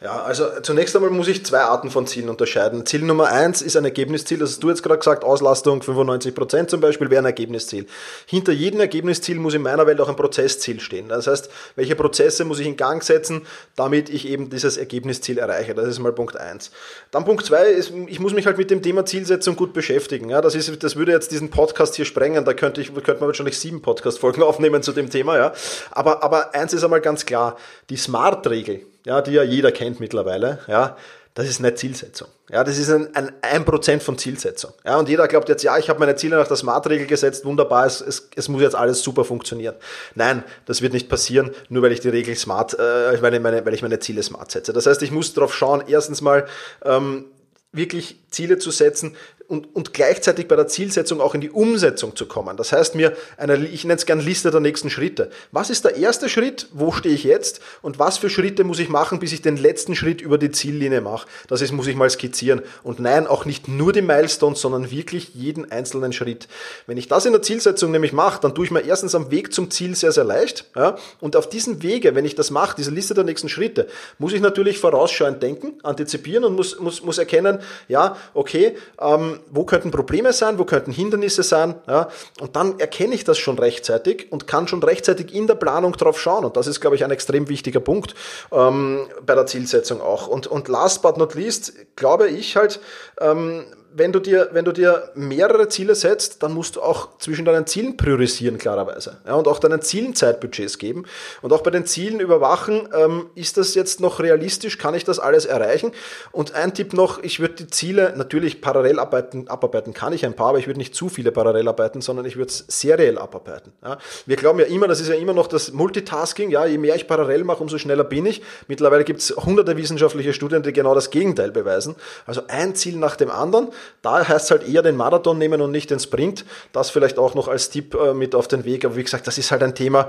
[0.00, 2.86] Ja, also zunächst einmal muss ich zwei Arten von Zielen unterscheiden.
[2.86, 6.70] Ziel Nummer eins ist ein Ergebnisziel, das hast du jetzt gerade gesagt, Auslastung 95 Prozent
[6.70, 7.84] zum Beispiel wäre ein Ergebnisziel.
[8.26, 11.08] Hinter jedem Ergebnisziel muss in meiner Welt auch ein Prozessziel stehen.
[11.08, 15.74] Das heißt, welche Prozesse muss ich in Gang setzen, damit ich eben dieses Ergebnisziel erreiche.
[15.74, 16.70] Das ist mal Punkt eins.
[17.10, 20.30] Dann Punkt zwei ist, ich muss mich halt mit dem Thema Zielsetzung gut beschäftigen.
[20.30, 23.26] Ja, das, ist, das würde jetzt diesen Podcast hier sprengen, da könnte, ich, könnte man
[23.26, 25.36] wahrscheinlich sieben Podcast-Folgen aufnehmen zu dem Thema.
[25.36, 25.52] Ja.
[25.90, 27.56] Aber, aber eins ist einmal ganz klar,
[27.90, 30.96] die Smart-Regel, ja, die ja jeder kennt mittlerweile, ja,
[31.32, 32.28] das ist eine Zielsetzung.
[32.50, 34.72] Ja, das ist ein, ein, ein Prozent von Zielsetzung.
[34.84, 37.86] Ja, und jeder glaubt jetzt, ja, ich habe meine Ziele nach der Smart-Regel gesetzt, wunderbar,
[37.86, 39.76] es, es, es muss jetzt alles super funktionieren.
[40.14, 43.72] Nein, das wird nicht passieren, nur weil ich die Regel smart, äh, weil, meine, weil
[43.72, 44.74] ich meine Ziele smart setze.
[44.74, 46.46] Das heißt, ich muss darauf schauen, erstens mal
[46.84, 47.24] ähm,
[47.72, 49.16] wirklich Ziele zu setzen,
[49.48, 52.58] und, und gleichzeitig bei der Zielsetzung auch in die Umsetzung zu kommen.
[52.58, 55.30] Das heißt mir, eine, ich nenne es gerne Liste der nächsten Schritte.
[55.52, 56.68] Was ist der erste Schritt?
[56.72, 57.60] Wo stehe ich jetzt?
[57.80, 61.00] Und was für Schritte muss ich machen, bis ich den letzten Schritt über die Ziellinie
[61.00, 61.26] mache?
[61.48, 62.60] Das ist, muss ich mal skizzieren.
[62.82, 66.46] Und nein, auch nicht nur die Milestones, sondern wirklich jeden einzelnen Schritt.
[66.86, 69.54] Wenn ich das in der Zielsetzung nämlich mache, dann tue ich mir erstens am Weg
[69.54, 70.66] zum Ziel sehr, sehr leicht.
[70.76, 70.98] Ja?
[71.20, 74.42] Und auf diesem Wege, wenn ich das mache, diese Liste der nächsten Schritte, muss ich
[74.42, 80.32] natürlich vorausschauend denken, antizipieren und muss, muss, muss erkennen, ja, okay, ähm, wo könnten Probleme
[80.32, 82.08] sein, wo könnten Hindernisse sein, ja?
[82.40, 86.20] Und dann erkenne ich das schon rechtzeitig und kann schon rechtzeitig in der Planung drauf
[86.20, 86.44] schauen.
[86.44, 88.14] Und das ist, glaube ich, ein extrem wichtiger Punkt
[88.52, 90.26] ähm, bei der Zielsetzung auch.
[90.28, 92.80] Und, und last but not least, glaube ich halt,
[93.20, 93.64] ähm,
[93.98, 97.66] wenn du dir, wenn du dir mehrere Ziele setzt, dann musst du auch zwischen deinen
[97.66, 99.18] Zielen priorisieren, klarerweise.
[99.26, 101.04] Ja, und auch deinen Zielen Zeitbudgets geben.
[101.42, 104.78] Und auch bei den Zielen überwachen, ähm, ist das jetzt noch realistisch?
[104.78, 105.92] Kann ich das alles erreichen?
[106.32, 110.34] Und ein Tipp noch, ich würde die Ziele natürlich parallel abarbeiten, abarbeiten kann ich ein
[110.34, 113.72] paar, aber ich würde nicht zu viele parallel arbeiten, sondern ich würde es seriell abarbeiten.
[113.82, 116.94] Ja, wir glauben ja immer, das ist ja immer noch das Multitasking, ja, je mehr
[116.94, 118.42] ich parallel mache, umso schneller bin ich.
[118.66, 121.96] Mittlerweile gibt es hunderte wissenschaftliche Studien, die genau das Gegenteil beweisen.
[122.26, 123.68] Also ein Ziel nach dem anderen
[124.02, 126.44] da heißt es halt eher den Marathon nehmen und nicht den Sprint.
[126.72, 128.84] Das vielleicht auch noch als Tipp äh, mit auf den Weg.
[128.84, 130.08] Aber wie gesagt, das ist halt ein Thema.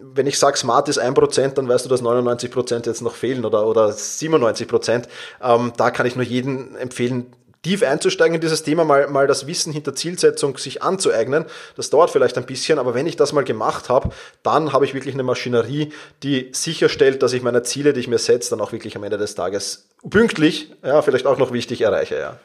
[0.00, 3.66] Wenn ich sage, smart ist 1%, dann weißt du, dass 99% jetzt noch fehlen oder,
[3.66, 5.04] oder 97%.
[5.42, 7.32] Ähm, da kann ich nur jedem empfehlen,
[7.64, 11.46] tief einzusteigen in dieses Thema, mal, mal das Wissen hinter Zielsetzung sich anzueignen.
[11.76, 14.10] Das dauert vielleicht ein bisschen, aber wenn ich das mal gemacht habe,
[14.42, 18.18] dann habe ich wirklich eine Maschinerie, die sicherstellt, dass ich meine Ziele, die ich mir
[18.18, 22.16] setze, dann auch wirklich am Ende des Tages pünktlich, ja, vielleicht auch noch wichtig erreiche,
[22.18, 22.38] ja.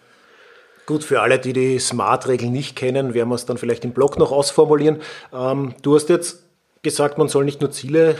[0.90, 4.18] Gut, für alle, die die Smart-Regeln nicht kennen, werden wir es dann vielleicht im Blog
[4.18, 5.04] noch ausformulieren.
[5.32, 6.40] Ähm, du hast jetzt
[6.82, 8.16] gesagt, man soll nicht nur Ziele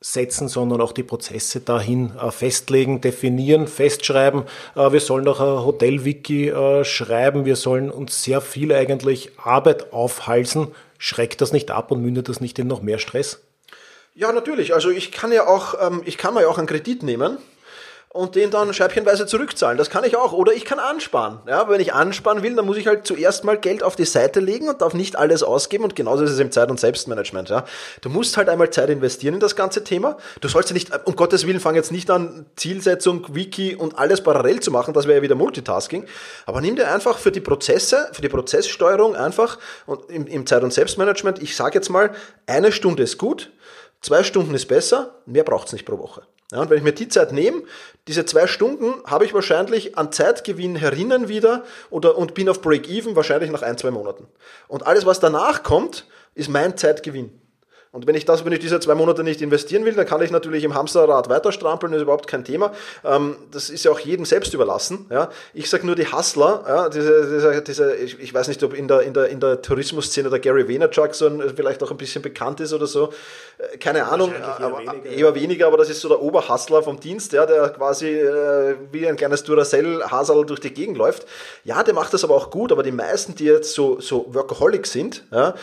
[0.00, 4.44] setzen, sondern auch die Prozesse dahin äh, festlegen, definieren, festschreiben.
[4.76, 7.46] Äh, wir sollen auch ein Hotel-Wiki äh, schreiben.
[7.46, 10.68] Wir sollen uns sehr viel eigentlich Arbeit aufhalsen.
[10.98, 13.40] Schreckt das nicht ab und mündet das nicht in noch mehr Stress?
[14.14, 14.72] Ja, natürlich.
[14.72, 17.38] Also ich kann ja auch, ähm, ich kann mir ja auch einen Kredit nehmen
[18.14, 19.76] und den dann scheibchenweise zurückzahlen.
[19.76, 20.32] Das kann ich auch.
[20.32, 21.40] Oder ich kann ansparen.
[21.48, 24.38] Ja, wenn ich ansparen will, dann muss ich halt zuerst mal Geld auf die Seite
[24.38, 25.82] legen und darf nicht alles ausgeben.
[25.82, 27.48] Und genauso ist es im Zeit- und Selbstmanagement.
[27.48, 27.64] Ja.
[28.02, 30.16] Du musst halt einmal Zeit investieren in das ganze Thema.
[30.40, 34.22] Du sollst ja nicht, um Gottes Willen, fang jetzt nicht an, Zielsetzung, Wiki und alles
[34.22, 34.94] parallel zu machen.
[34.94, 36.06] Das wäre ja wieder Multitasking.
[36.46, 40.62] Aber nimm dir einfach für die Prozesse, für die Prozesssteuerung einfach und im, im Zeit-
[40.62, 42.12] und Selbstmanagement, ich sage jetzt mal,
[42.46, 43.50] eine Stunde ist gut,
[44.02, 46.22] zwei Stunden ist besser, mehr braucht's nicht pro Woche.
[46.54, 47.62] Ja, und wenn ich mir die Zeit nehme,
[48.06, 53.16] diese zwei Stunden habe ich wahrscheinlich an Zeitgewinn herinnen wieder oder, und bin auf Break-Even
[53.16, 54.28] wahrscheinlich nach ein, zwei Monaten.
[54.68, 57.32] Und alles, was danach kommt, ist mein Zeitgewinn.
[57.94, 60.32] Und wenn ich das, wenn ich diese zwei Monate nicht investieren will, dann kann ich
[60.32, 62.72] natürlich im Hamsterrad weiter strampeln, das ist überhaupt kein Thema.
[63.04, 65.06] Ähm, das ist ja auch jedem selbst überlassen.
[65.10, 65.30] Ja.
[65.52, 69.02] Ich sage nur die Hustler, ja, diese, diese, diese ich, weiß nicht, ob in der,
[69.02, 72.58] in der, in der Tourismusszene der Gary Vaynerchuk so ein, vielleicht auch ein bisschen bekannt
[72.58, 73.12] ist oder so.
[73.58, 76.98] Äh, keine Ahnung, eher, aber, weniger, eher weniger, aber das ist so der Oberhustler vom
[76.98, 81.26] Dienst, ja, der quasi äh, wie ein kleines Duracell-Hasel durch die Gegend läuft.
[81.62, 84.88] Ja, der macht das aber auch gut, aber die meisten, die jetzt so, so Workaholic
[84.88, 85.54] sind, ja,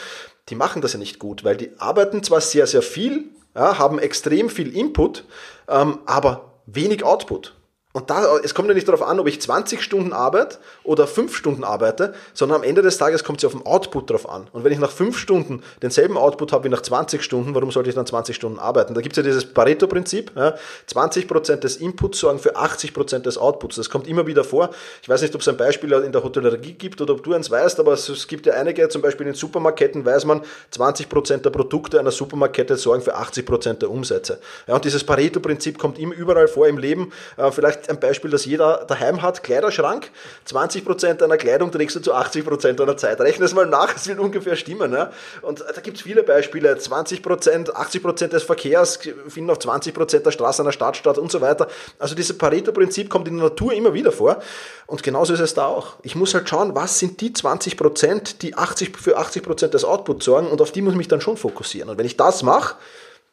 [0.49, 3.99] die machen das ja nicht gut, weil die arbeiten zwar sehr, sehr viel, ja, haben
[3.99, 5.25] extrem viel Input,
[5.67, 7.55] ähm, aber wenig Output.
[7.93, 11.35] Und da, es kommt ja nicht darauf an, ob ich 20 Stunden arbeite oder 5
[11.35, 14.47] Stunden arbeite, sondern am Ende des Tages kommt es ja auf den Output drauf an.
[14.53, 17.89] Und wenn ich nach 5 Stunden denselben Output habe wie nach 20 Stunden, warum sollte
[17.89, 18.93] ich dann 20 Stunden arbeiten?
[18.93, 20.31] Da gibt es ja dieses Pareto-Prinzip.
[20.35, 20.55] Ja,
[20.89, 23.75] 20% des Inputs sorgen für 80% des Outputs.
[23.75, 24.69] Das kommt immer wieder vor.
[25.01, 27.51] Ich weiß nicht, ob es ein Beispiel in der Hotellerie gibt oder ob du eins
[27.51, 30.41] weißt, aber es, gibt ja einige, zum Beispiel in Supermarketten weiß man,
[30.73, 34.39] 20% der Produkte einer Supermarkette sorgen für 80% der Umsätze.
[34.67, 37.11] Ja, und dieses Pareto-Prinzip kommt immer überall vor im Leben.
[37.37, 40.11] Äh, vielleicht ein Beispiel, das jeder daheim hat, Kleiderschrank,
[40.47, 43.19] 20% deiner Kleidung trägst du zu 80% deiner Zeit.
[43.19, 44.93] Rechne es mal nach, es wird ungefähr stimmen.
[44.93, 45.11] Ja?
[45.41, 50.61] Und da gibt es viele Beispiele, 20%, 80% des Verkehrs finden auf 20% der Straße
[50.61, 51.67] einer Stadt statt und so weiter.
[51.99, 54.41] Also dieses Pareto-Prinzip kommt in der Natur immer wieder vor
[54.87, 55.95] und genauso ist es da auch.
[56.03, 60.47] Ich muss halt schauen, was sind die 20%, die 80, für 80% des Outputs sorgen
[60.47, 61.89] und auf die muss ich mich dann schon fokussieren.
[61.89, 62.75] Und wenn ich das mache,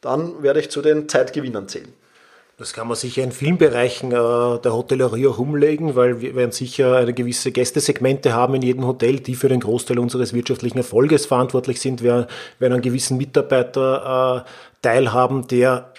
[0.01, 1.93] dann werde ich zu den Zeitgewinnern zählen.
[2.59, 6.51] Das kann man sicher in vielen Bereichen äh, der Hotellerie auch umlegen, weil wir werden
[6.51, 11.25] sicher eine gewisse Gästesegmente haben in jedem Hotel, die für den Großteil unseres wirtschaftlichen Erfolges
[11.25, 12.03] verantwortlich sind.
[12.03, 12.27] Wir
[12.59, 14.49] werden einen gewissen Mitarbeiter äh,
[14.81, 15.93] teilhaben, der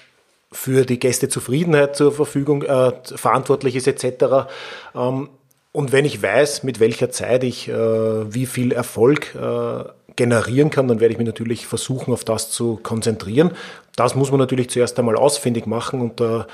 [0.53, 4.51] für die Gästezufriedenheit zur Verfügung äh, verantwortlich ist etc.
[4.95, 5.31] Ähm,
[5.73, 9.85] und wenn ich weiß, mit welcher Zeit ich äh, wie viel Erfolg äh,
[10.21, 13.53] generieren kann, dann werde ich mich natürlich versuchen, auf das zu konzentrieren.
[13.97, 16.45] Das muss man natürlich zuerst einmal ausfindig machen und äh,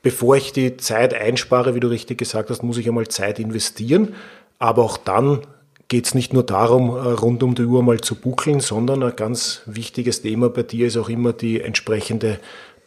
[0.00, 4.14] bevor ich die Zeit einspare, wie du richtig gesagt hast, muss ich einmal Zeit investieren.
[4.58, 5.42] Aber auch dann
[5.88, 9.14] geht es nicht nur darum, äh, rund um die Uhr mal zu buckeln, sondern ein
[9.14, 12.40] ganz wichtiges Thema bei dir ist auch immer die entsprechende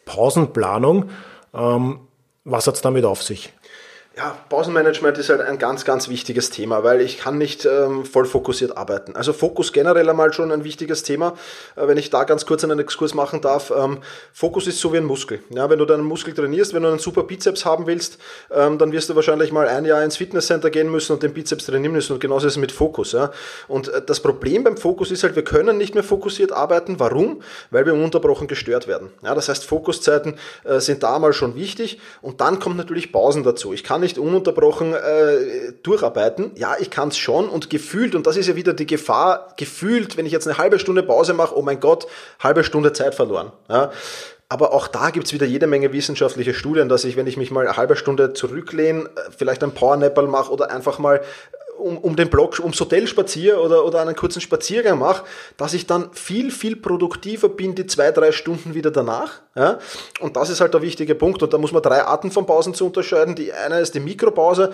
[0.06, 1.12] Pausenplanung.
[1.54, 2.00] Ähm,
[2.44, 3.54] was hat es damit auf sich?
[4.16, 8.26] Ja, Pausenmanagement ist halt ein ganz, ganz wichtiges Thema, weil ich kann nicht ähm, voll
[8.26, 9.16] fokussiert arbeiten.
[9.16, 11.34] Also Fokus generell einmal schon ein wichtiges Thema.
[11.76, 13.74] Äh, wenn ich da ganz kurz einen Exkurs machen darf.
[13.76, 15.40] Ähm, Fokus ist so wie ein Muskel.
[15.50, 18.20] Ja, wenn du deinen Muskel trainierst, wenn du einen super Bizeps haben willst,
[18.52, 21.66] ähm, dann wirst du wahrscheinlich mal ein Jahr ins Fitnesscenter gehen müssen und den Bizeps
[21.66, 22.14] trainieren müssen.
[22.14, 23.14] Und genauso ist es mit Fokus.
[23.14, 23.32] Ja.
[23.68, 27.00] Und äh, das Problem beim Fokus ist halt, wir können nicht mehr fokussiert arbeiten.
[27.00, 27.42] Warum?
[27.72, 29.10] Weil wir ununterbrochen gestört werden.
[29.24, 32.00] Ja, das heißt, Fokuszeiten äh, sind da mal schon wichtig.
[32.22, 33.74] Und dann kommt natürlich Pausen dazu.
[33.74, 36.52] Ich kann nicht ununterbrochen äh, durcharbeiten.
[36.56, 40.16] Ja, ich kann es schon und gefühlt, und das ist ja wieder die Gefahr, gefühlt,
[40.18, 42.08] wenn ich jetzt eine halbe Stunde Pause mache, oh mein Gott,
[42.40, 43.52] halbe Stunde Zeit verloren.
[43.70, 43.92] Ja.
[44.50, 47.66] Aber auch da gibt's wieder jede Menge wissenschaftliche Studien, dass ich, wenn ich mich mal
[47.66, 51.22] eine halbe Stunde zurücklehne, äh, vielleicht ein Powernapper mache oder einfach mal
[51.84, 55.24] um, um den Block, ums Hotel spaziere oder, oder einen kurzen Spaziergang mache,
[55.58, 59.42] dass ich dann viel, viel produktiver bin die zwei, drei Stunden wieder danach.
[59.56, 59.80] Ja?
[60.20, 61.44] Und das ist halt der wichtige Punkt.
[61.44, 63.36] Und da muss man drei Arten von Pausen zu unterscheiden.
[63.36, 64.74] Die eine ist die Mikropause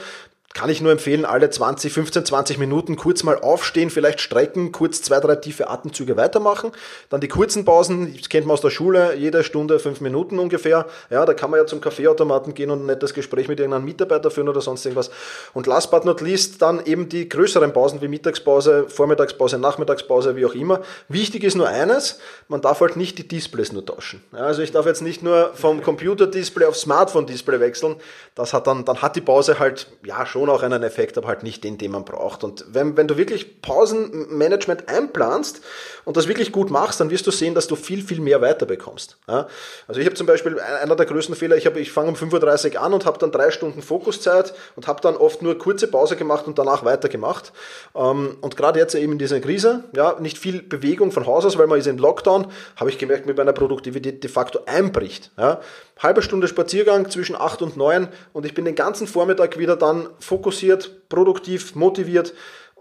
[0.55, 5.01] kann ich nur empfehlen, alle 20, 15, 20 Minuten kurz mal aufstehen, vielleicht strecken, kurz
[5.03, 6.71] zwei, drei tiefe Atemzüge weitermachen.
[7.09, 10.87] Dann die kurzen Pausen, das kennt man aus der Schule, jede Stunde fünf Minuten ungefähr.
[11.11, 14.31] Ja, da kann man ja zum Kaffeeautomaten gehen und ein nettes Gespräch mit irgendeinem Mitarbeiter
[14.31, 15.11] führen oder sonst irgendwas.
[15.53, 20.47] Und last but not least dann eben die größeren Pausen wie Mittagspause, Vormittagspause, Nachmittagspause, wie
[20.47, 20.81] auch immer.
[21.09, 24.23] Wichtig ist nur eines, man darf halt nicht die Displays nur tauschen.
[24.33, 27.97] Ja, also ich darf jetzt nicht nur vom Computer-Display auf Smartphone-Display wechseln.
[28.33, 31.27] Das hat dann, dann hat die Pause halt, ja, schon schon auch einen Effekt, aber
[31.27, 32.43] halt nicht den, den man braucht.
[32.43, 35.61] Und wenn, wenn du wirklich Pausenmanagement einplanst
[36.05, 39.17] und das wirklich gut machst, dann wirst du sehen, dass du viel, viel mehr weiterbekommst.
[39.27, 39.47] Ja?
[39.87, 42.81] Also ich habe zum Beispiel einer der größten Fehler, ich, ich fange um 5.30 Uhr
[42.81, 46.47] an und habe dann drei Stunden Fokuszeit und habe dann oft nur kurze Pause gemacht
[46.47, 47.51] und danach weitergemacht.
[47.95, 51.57] Ähm, und gerade jetzt eben in dieser Krise, ja, nicht viel Bewegung von Haus aus,
[51.57, 52.47] weil man ist in Lockdown,
[52.77, 55.31] habe ich gemerkt, mit meiner Produktivität de facto einbricht.
[55.37, 55.59] Ja?
[55.99, 60.09] Halbe Stunde Spaziergang zwischen 8 und 9 und ich bin den ganzen Vormittag wieder dann
[60.19, 62.33] fokussiert, produktiv, motiviert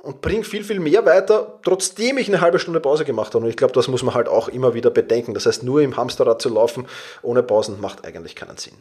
[0.02, 3.44] und bringe viel, viel mehr weiter, trotzdem ich eine halbe Stunde Pause gemacht habe.
[3.44, 5.34] Und ich glaube, das muss man halt auch immer wieder bedenken.
[5.34, 6.86] Das heißt, nur im Hamsterrad zu laufen
[7.22, 8.74] ohne Pausen macht eigentlich keinen Sinn.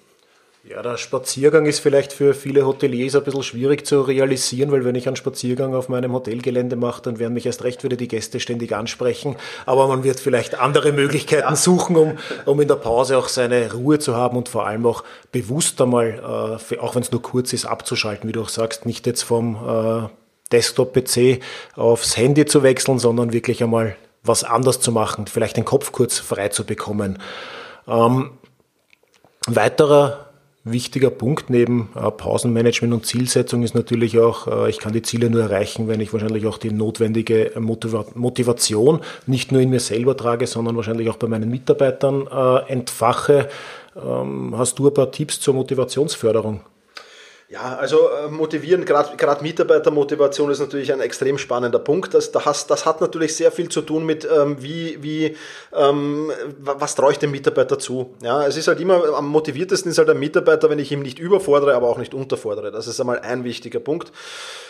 [0.69, 4.95] Ja, der Spaziergang ist vielleicht für viele Hoteliers ein bisschen schwierig zu realisieren, weil wenn
[4.95, 8.41] ich einen Spaziergang auf meinem Hotelgelände mache, dann werden mich erst recht wieder die Gäste
[8.41, 9.37] ständig ansprechen.
[9.65, 11.55] Aber man wird vielleicht andere Möglichkeiten ja.
[11.55, 15.05] suchen, um, um in der Pause auch seine Ruhe zu haben und vor allem auch
[15.31, 19.07] bewusst einmal, äh, auch wenn es nur kurz ist, abzuschalten, wie du auch sagst, nicht
[19.07, 20.09] jetzt vom äh,
[20.51, 21.39] Desktop-PC
[21.77, 26.19] aufs Handy zu wechseln, sondern wirklich einmal was anders zu machen, vielleicht den Kopf kurz
[26.19, 27.19] frei zu bekommen.
[27.87, 28.31] Ähm,
[29.47, 30.26] weiterer
[30.71, 35.29] wichtiger Punkt neben äh, Pausenmanagement und Zielsetzung ist natürlich auch, äh, ich kann die Ziele
[35.29, 40.15] nur erreichen, wenn ich wahrscheinlich auch die notwendige Motiva Motivation nicht nur in mir selber
[40.15, 43.49] trage, sondern wahrscheinlich auch bei meinen Mitarbeitern äh, entfache.
[43.95, 46.61] Ähm, hast du ein paar Tipps zur Motivationsförderung?
[47.49, 52.13] Ja, also äh, motivieren, gerade Mitarbeitermotivation ist natürlich ein extrem spannender Punkt.
[52.13, 55.37] Das, das, das hat natürlich sehr viel zu tun mit, ähm, wie, wie
[55.73, 56.29] ähm,
[56.59, 58.15] was traue ich dem Mitarbeiter zu.
[58.21, 61.19] Ja, es ist halt immer, am motiviertesten ist halt ein Mitarbeiter, wenn ich ihm nicht
[61.19, 62.69] überfordere, aber auch nicht unterfordere.
[62.69, 64.11] Das ist einmal ein wichtiger Punkt.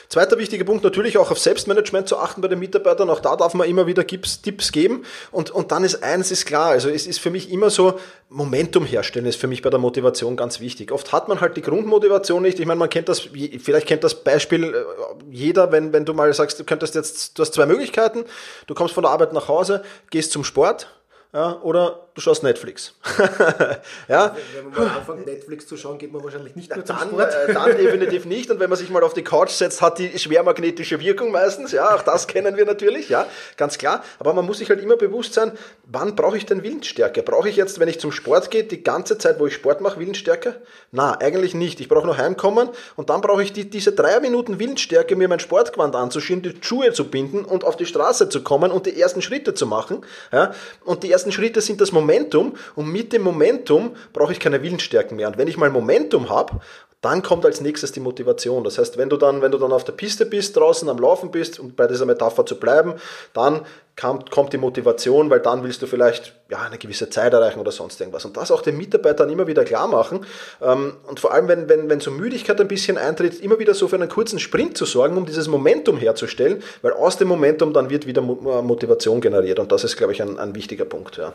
[0.09, 3.09] Zweiter wichtiger Punkt, natürlich auch auf Selbstmanagement zu achten bei den Mitarbeitern.
[3.09, 5.03] Auch da darf man immer wieder Tipps geben.
[5.31, 8.85] Und, und dann ist eines ist klar, also es ist für mich immer so, Momentum
[8.85, 10.91] herstellen ist für mich bei der Motivation ganz wichtig.
[10.91, 12.59] Oft hat man halt die Grundmotivation nicht.
[12.59, 14.83] Ich meine, man kennt das, vielleicht kennt das Beispiel äh,
[15.31, 18.25] jeder, wenn, wenn du mal sagst, du könntest jetzt, du hast zwei Möglichkeiten.
[18.67, 20.87] Du kommst von der Arbeit nach Hause, gehst zum Sport,
[21.33, 22.93] ja, oder du schaust Netflix.
[24.07, 24.35] ja.
[24.55, 27.31] Wenn man mal anfängt, Netflix zu schauen, geht man wahrscheinlich nicht mehr dann, zum Sport.
[27.47, 28.49] Äh, dann definitiv nicht.
[28.49, 31.73] Und wenn man sich mal auf die Couch setzt, hat die schwermagnetische Wirkung meistens.
[31.73, 34.03] Ja, auch das kennen wir natürlich, ja, ganz klar.
[34.17, 35.51] Aber man muss sich halt immer bewusst sein,
[35.85, 37.21] wann brauche ich denn Willensstärke?
[37.21, 39.99] Brauche ich jetzt, wenn ich zum Sport gehe, die ganze Zeit, wo ich Sport mache,
[39.99, 40.55] Willensstärke?
[40.91, 41.79] Na, eigentlich nicht.
[41.81, 45.39] Ich brauche nur heimkommen und dann brauche ich die, diese drei Minuten Willensstärke, mir mein
[45.39, 49.21] Sportgewand anzuschieben, die Schuhe zu binden und auf die Straße zu kommen und die ersten
[49.21, 50.03] Schritte zu machen.
[50.31, 50.51] Ja,
[50.83, 55.17] und die ersten Schritte sind das Momentum und mit dem Momentum brauche ich keine Willensstärken
[55.17, 55.27] mehr.
[55.27, 56.59] Und wenn ich mal Momentum habe,
[57.01, 58.63] dann kommt als nächstes die Motivation.
[58.63, 61.29] Das heißt, wenn du dann, wenn du dann auf der Piste bist, draußen am Laufen
[61.29, 62.95] bist, um bei dieser Metapher zu bleiben,
[63.33, 63.61] dann
[63.95, 67.99] kommt, die Motivation, weil dann willst du vielleicht ja, eine gewisse Zeit erreichen oder sonst
[67.99, 68.25] irgendwas.
[68.25, 70.25] Und das auch den Mitarbeitern immer wieder klar machen.
[70.59, 73.87] Ähm, und vor allem, wenn, wenn, wenn so Müdigkeit ein bisschen eintritt, immer wieder so
[73.87, 77.91] für einen kurzen Sprint zu sorgen, um dieses Momentum herzustellen, weil aus dem Momentum dann
[77.91, 79.59] wird wieder Motivation generiert.
[79.59, 81.17] Und das ist, glaube ich, ein, ein wichtiger Punkt.
[81.17, 81.33] Ja.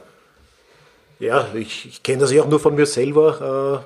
[1.23, 3.85] Ja, ich, ich kenne das ja auch nur von mir selber.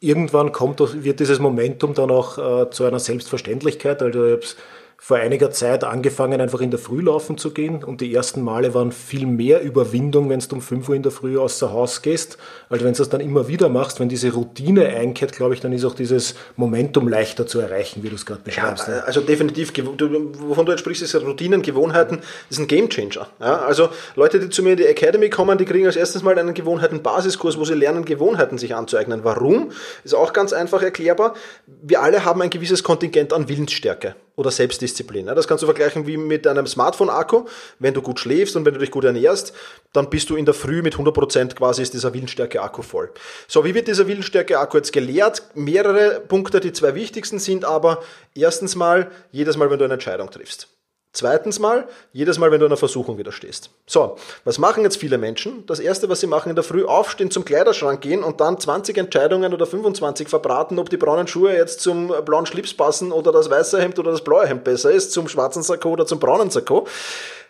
[0.00, 4.00] Äh, irgendwann kommt, wird dieses Momentum dann auch äh, zu einer Selbstverständlichkeit.
[4.00, 4.56] Also ich
[5.02, 7.82] vor einiger Zeit angefangen, einfach in der Früh laufen zu gehen.
[7.82, 11.10] Und die ersten Male waren viel mehr Überwindung, wenn du um 5 Uhr in der
[11.10, 12.36] Früh außer Haus gehst.
[12.68, 15.72] Also wenn du das dann immer wieder machst, wenn diese Routine einkehrt, glaube ich, dann
[15.72, 18.88] ist auch dieses Momentum leichter zu erreichen, wie du es gerade beschreibst.
[18.88, 22.18] Ja, also definitiv, wovon du jetzt sprichst, ist Routinen, Gewohnheiten,
[22.50, 23.26] ist ein Gamechanger.
[23.40, 26.38] Ja, also Leute, die zu mir in die Academy kommen, die kriegen als erstes mal
[26.38, 29.20] einen Gewohnheiten-Basiskurs, wo sie lernen, Gewohnheiten sich anzueignen.
[29.24, 29.72] Warum?
[30.04, 31.34] Ist auch ganz einfach erklärbar.
[31.66, 35.26] Wir alle haben ein gewisses Kontingent an Willensstärke oder Selbstdisziplin.
[35.26, 37.44] Das kannst du vergleichen wie mit einem Smartphone-Akku.
[37.78, 39.52] Wenn du gut schläfst und wenn du dich gut ernährst,
[39.92, 43.12] dann bist du in der Früh mit 100% quasi ist dieser Willensstärke-Akku voll.
[43.46, 45.42] So, wie wird dieser Willensstärke-Akku jetzt gelehrt?
[45.54, 48.02] Mehrere Punkte, die zwei wichtigsten sind aber
[48.34, 50.68] erstens mal, jedes Mal, wenn du eine Entscheidung triffst.
[51.12, 53.70] Zweitens mal, jedes Mal, wenn du einer Versuchung widerstehst.
[53.84, 55.66] So, was machen jetzt viele Menschen?
[55.66, 58.96] Das erste, was sie machen in der Früh, aufstehen, zum Kleiderschrank gehen und dann 20
[58.96, 63.50] Entscheidungen oder 25 verbraten, ob die braunen Schuhe jetzt zum blauen Schlips passen oder das
[63.50, 66.86] weiße Hemd oder das blaue Hemd besser ist, zum schwarzen Sakko oder zum braunen Sakko.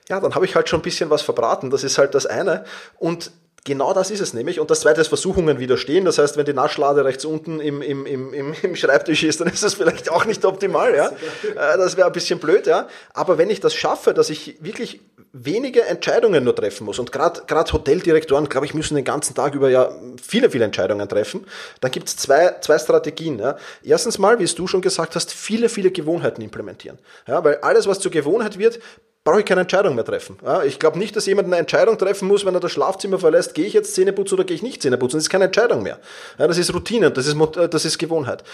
[0.08, 1.68] Ja, dann habe ich halt schon ein bisschen was verbraten.
[1.68, 2.64] Das ist halt das eine.
[2.98, 3.30] Und
[3.64, 4.58] Genau das ist es nämlich.
[4.58, 6.06] Und das zweite ist Versuchungen widerstehen.
[6.06, 9.62] Das heißt, wenn die Naschlade rechts unten im, im, im, im, Schreibtisch ist, dann ist
[9.62, 10.94] das vielleicht auch nicht optimal.
[10.94, 11.08] Ja?
[11.08, 12.66] Äh, das wäre ein bisschen blöd.
[12.66, 12.88] Ja?
[13.12, 15.00] Aber wenn ich das schaffe, dass ich wirklich
[15.32, 19.68] wenige Entscheidungen nur treffen muss, und gerade Hoteldirektoren, glaube ich, müssen den ganzen Tag über
[19.68, 21.46] ja viele, viele Entscheidungen treffen,
[21.80, 23.38] dann gibt es zwei, zwei Strategien.
[23.38, 23.56] Ja?
[23.82, 26.98] Erstens mal, wie es du schon gesagt hast, viele, viele Gewohnheiten implementieren.
[27.26, 27.44] Ja?
[27.44, 28.80] Weil alles, was zur Gewohnheit wird,
[29.22, 30.38] brauche ich keine Entscheidung mehr treffen.
[30.42, 33.54] Ja, ich glaube nicht, dass jemand eine Entscheidung treffen muss, wenn er das Schlafzimmer verlässt,
[33.54, 35.16] gehe ich jetzt Zähne putzen oder gehe ich nicht Zähne putzen.
[35.16, 35.98] Das ist keine Entscheidung mehr.
[36.38, 38.44] Ja, das ist Routine, das ist, das ist Gewohnheit.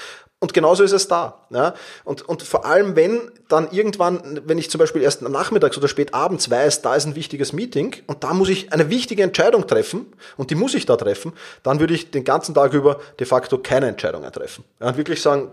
[0.41, 1.47] Und genauso ist es da.
[1.51, 1.75] Ja,
[2.05, 6.13] und, und vor allem, wenn dann irgendwann, wenn ich zum Beispiel erst nachmittags oder spät
[6.15, 10.07] abends weiß, da ist ein wichtiges Meeting und da muss ich eine wichtige Entscheidung treffen
[10.37, 13.59] und die muss ich da treffen, dann würde ich den ganzen Tag über de facto
[13.59, 14.65] keine Entscheidungen treffen.
[14.81, 15.53] Und wirklich sagen,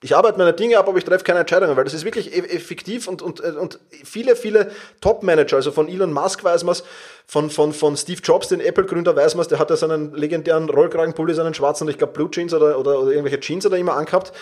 [0.00, 2.56] ich arbeite meine Dinge ab, aber ich treffe keine Entscheidungen, weil das ist wirklich e-,
[2.56, 6.76] effektiv und, und, und viele, viele Top-Manager, also von Elon Musk weiß man
[7.26, 11.34] von, von, von Steve Jobs, den Apple-Gründer weiß man der hat ja seinen legendären Rollkragenpulli,
[11.34, 14.32] seinen schwarzen, ich glaube Blue Jeans oder, oder, oder irgendwelche Jeans hat er immer angehabt.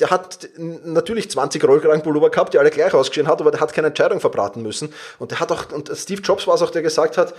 [0.00, 3.88] Der hat natürlich 20 Rollkragenpullover gehabt, die alle gleich ausgesehen hat, aber der hat keine
[3.88, 4.92] Entscheidung verbraten müssen.
[5.18, 7.34] Und der hat auch, und Steve Jobs war es auch, der gesagt hat,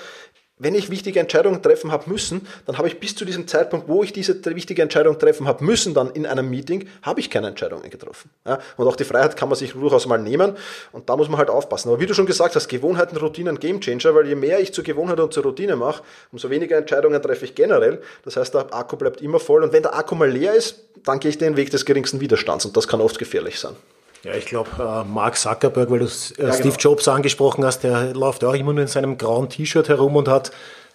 [0.60, 4.04] wenn ich wichtige Entscheidungen treffen habe müssen, dann habe ich bis zu diesem Zeitpunkt, wo
[4.04, 7.90] ich diese wichtige Entscheidung treffen habe müssen, dann in einem Meeting, habe ich keine Entscheidungen
[7.90, 8.30] getroffen.
[8.46, 10.58] Ja, und auch die Freiheit kann man sich durchaus mal nehmen
[10.92, 11.90] und da muss man halt aufpassen.
[11.90, 15.20] Aber wie du schon gesagt hast, Gewohnheiten, Routinen, Gamechanger, weil je mehr ich zur Gewohnheit
[15.20, 18.02] und zur Routine mache, umso weniger Entscheidungen treffe ich generell.
[18.26, 21.22] Das heißt, der Akku bleibt immer voll und wenn der Akku mal leer ist, dann
[21.22, 23.76] gehe ich den Weg des geringsten Widerstands und das kann oft gefährlich sein.
[24.24, 26.78] Ja, ich glaube, äh, Mark Zuckerberg, weil du äh, ja, Steve genau.
[26.78, 30.52] Jobs angesprochen hast, der läuft auch immer nur in seinem grauen T-Shirt herum und hat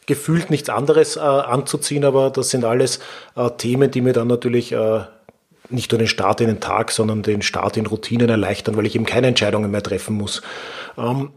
[0.07, 3.01] gefühlt nichts anderes äh, anzuziehen, aber das sind alles
[3.37, 5.01] äh, Themen, die mir dann natürlich äh,
[5.71, 8.95] nicht nur den Start in den Tag, sondern den Start in Routinen erleichtern, weil ich
[8.95, 10.43] eben keine Entscheidungen mehr treffen muss.
[10.99, 11.33] Ähm,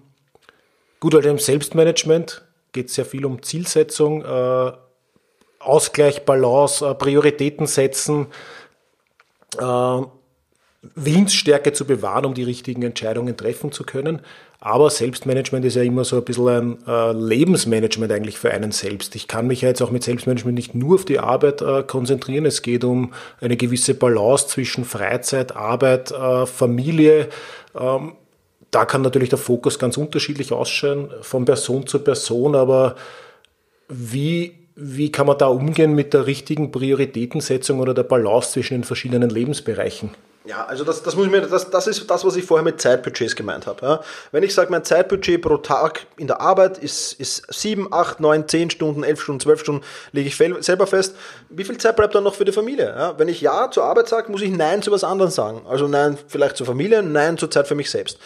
[0.99, 4.71] gut, weil im Selbstmanagement geht es sehr viel um Zielsetzung, äh,
[5.59, 8.27] Ausgleich, Balance, Prioritäten setzen,
[9.57, 10.01] äh,
[10.81, 14.21] Willensstärke zu bewahren, um die richtigen Entscheidungen treffen zu können.
[14.59, 19.15] Aber Selbstmanagement ist ja immer so ein bisschen ein äh, Lebensmanagement eigentlich für einen selbst.
[19.15, 22.45] Ich kann mich ja jetzt auch mit Selbstmanagement nicht nur auf die Arbeit äh, konzentrieren.
[22.45, 27.29] Es geht um eine gewisse Balance zwischen Freizeit, Arbeit, äh, Familie.
[27.79, 28.13] Ähm,
[28.71, 32.55] da kann natürlich der Fokus ganz unterschiedlich ausschauen, von Person zu Person.
[32.55, 32.95] Aber
[33.89, 38.83] wie, wie kann man da umgehen mit der richtigen Prioritätensetzung oder der Balance zwischen den
[38.83, 40.09] verschiedenen Lebensbereichen?
[40.47, 42.79] Ja, also das, das muss ich mir, das, das ist das, was ich vorher mit
[42.79, 43.85] Zeitbudgets gemeint habe.
[43.85, 44.01] Ja.
[44.31, 48.47] Wenn ich sage, mein Zeitbudget pro Tag in der Arbeit ist, ist 7, 8, 9,
[48.47, 51.15] 10 Stunden, 11 Stunden, 12 Stunden, lege ich selber fest,
[51.49, 52.85] wie viel Zeit bleibt dann noch für die Familie?
[52.85, 53.19] Ja.
[53.19, 55.65] Wenn ich Ja zur Arbeit sage, muss ich Nein zu was anderem sagen.
[55.67, 58.17] Also Nein vielleicht zur Familie, Nein zur Zeit für mich selbst.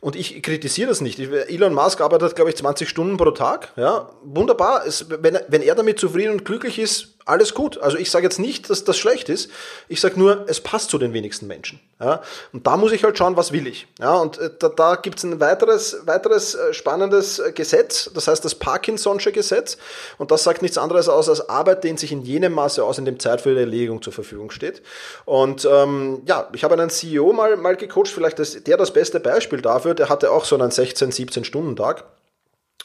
[0.00, 1.18] Und ich kritisiere das nicht.
[1.18, 3.72] Elon Musk arbeitet, glaube ich, 20 Stunden pro Tag.
[3.76, 4.86] Ja, wunderbar.
[4.86, 7.78] Es, wenn, wenn er damit zufrieden und glücklich ist, alles gut.
[7.78, 9.50] Also ich sage jetzt nicht, dass das schlecht ist.
[9.88, 11.78] Ich sage nur, es passt zu den wenigsten Menschen.
[12.00, 12.22] Ja?
[12.52, 13.86] Und da muss ich halt schauen, was will ich.
[13.98, 14.14] Ja?
[14.14, 18.44] Und äh, da, da gibt es ein weiteres, weiteres äh, spannendes äh, Gesetz, das heißt
[18.44, 19.76] das Parkinson'sche Gesetz.
[20.16, 23.04] Und das sagt nichts anderes aus, als Arbeit dehnt sich in jenem Maße aus, in
[23.04, 24.82] dem Zeit für die Erledigung zur Verfügung steht.
[25.24, 29.20] Und ähm, ja, ich habe einen CEO mal, mal gecoacht, vielleicht ist der das beste
[29.20, 32.04] Beispiel dafür, der hatte auch so einen 16, 17 Stunden Tag.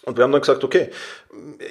[0.06, 0.90] Und wir haben dann gesagt, okay,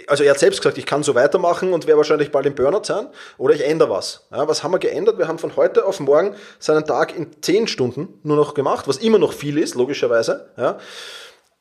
[0.06, 2.84] also er hat selbst gesagt, ich kann so weitermachen und werde wahrscheinlich bald im Burnout
[2.84, 4.26] sein oder ich ändere was.
[4.30, 5.18] Ja, was haben wir geändert?
[5.18, 8.96] Wir haben von heute auf morgen seinen Tag in 10 Stunden nur noch gemacht, was
[8.96, 10.48] immer noch viel ist, logischerweise.
[10.56, 10.78] Ja.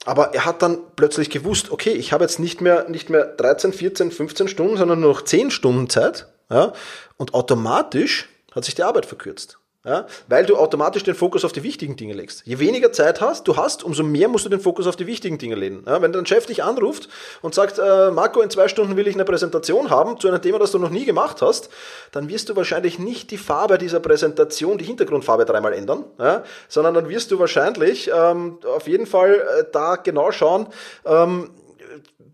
[0.05, 3.73] Aber er hat dann plötzlich gewusst, okay, ich habe jetzt nicht mehr, nicht mehr 13,
[3.73, 6.27] 14, 15 Stunden, sondern nur noch 10 Stunden Zeit.
[6.49, 6.73] Ja,
[7.17, 9.57] und automatisch hat sich die Arbeit verkürzt.
[9.83, 12.43] Ja, weil du automatisch den Fokus auf die wichtigen Dinge legst.
[12.45, 15.39] Je weniger Zeit hast, du hast, umso mehr musst du den Fokus auf die wichtigen
[15.39, 15.83] Dinge legen.
[15.87, 17.09] Ja, wenn dein Chef dich anruft
[17.41, 20.59] und sagt, äh, Marco, in zwei Stunden will ich eine Präsentation haben zu einem Thema,
[20.59, 21.71] das du noch nie gemacht hast,
[22.11, 26.93] dann wirst du wahrscheinlich nicht die Farbe dieser Präsentation, die Hintergrundfarbe dreimal ändern, ja, sondern
[26.93, 30.67] dann wirst du wahrscheinlich ähm, auf jeden Fall äh, da genau schauen,
[31.05, 31.49] ähm,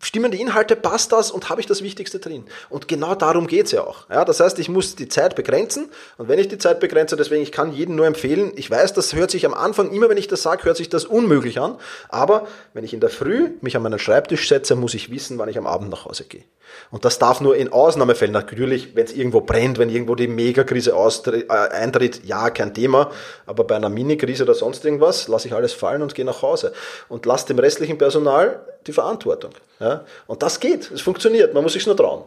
[0.01, 2.45] stimmen die Inhalte, passt das und habe ich das Wichtigste drin?
[2.69, 4.09] Und genau darum geht's ja auch.
[4.09, 7.43] Ja, das heißt, ich muss die Zeit begrenzen und wenn ich die Zeit begrenze, deswegen,
[7.43, 10.27] ich kann jedem nur empfehlen, ich weiß, das hört sich am Anfang, immer wenn ich
[10.27, 11.77] das sage, hört sich das unmöglich an,
[12.09, 15.49] aber wenn ich in der Früh mich an meinen Schreibtisch setze, muss ich wissen, wann
[15.49, 16.43] ich am Abend nach Hause gehe.
[16.91, 20.91] Und das darf nur in Ausnahmefällen, natürlich, wenn es irgendwo brennt, wenn irgendwo die Megakrise
[20.91, 23.11] äh, eintritt, ja, kein Thema.
[23.45, 26.73] Aber bei einer Mini-Krise oder sonst irgendwas, lasse ich alles fallen und gehe nach Hause.
[27.09, 29.51] Und lasse dem restlichen Personal die Verantwortung.
[29.79, 30.05] Ja?
[30.25, 32.23] Und das geht, es funktioniert, man muss sich nur trauen.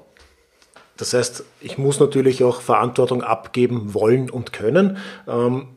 [0.96, 4.98] Das heißt, ich muss natürlich auch Verantwortung abgeben wollen und können.
[5.26, 5.68] Ähm,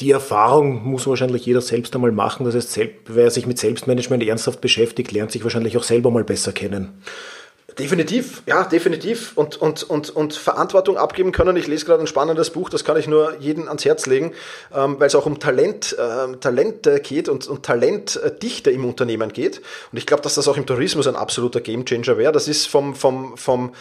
[0.00, 2.44] die Erfahrung muss wahrscheinlich jeder selbst einmal machen.
[2.44, 6.52] Das heißt, wer sich mit Selbstmanagement ernsthaft beschäftigt, lernt sich wahrscheinlich auch selber mal besser
[6.52, 7.00] kennen.
[7.78, 9.32] Definitiv, ja, definitiv.
[9.34, 11.56] Und, und, und, und Verantwortung abgeben können.
[11.56, 14.32] Ich lese gerade ein spannendes Buch, das kann ich nur jedem ans Herz legen,
[14.74, 19.58] ähm, weil es auch um Talent, äh, Talente geht und, und Talentdichte im Unternehmen geht.
[19.90, 22.32] Und ich glaube, dass das auch im Tourismus ein absoluter Gamechanger wäre.
[22.32, 23.72] Das ist vom, vom, vom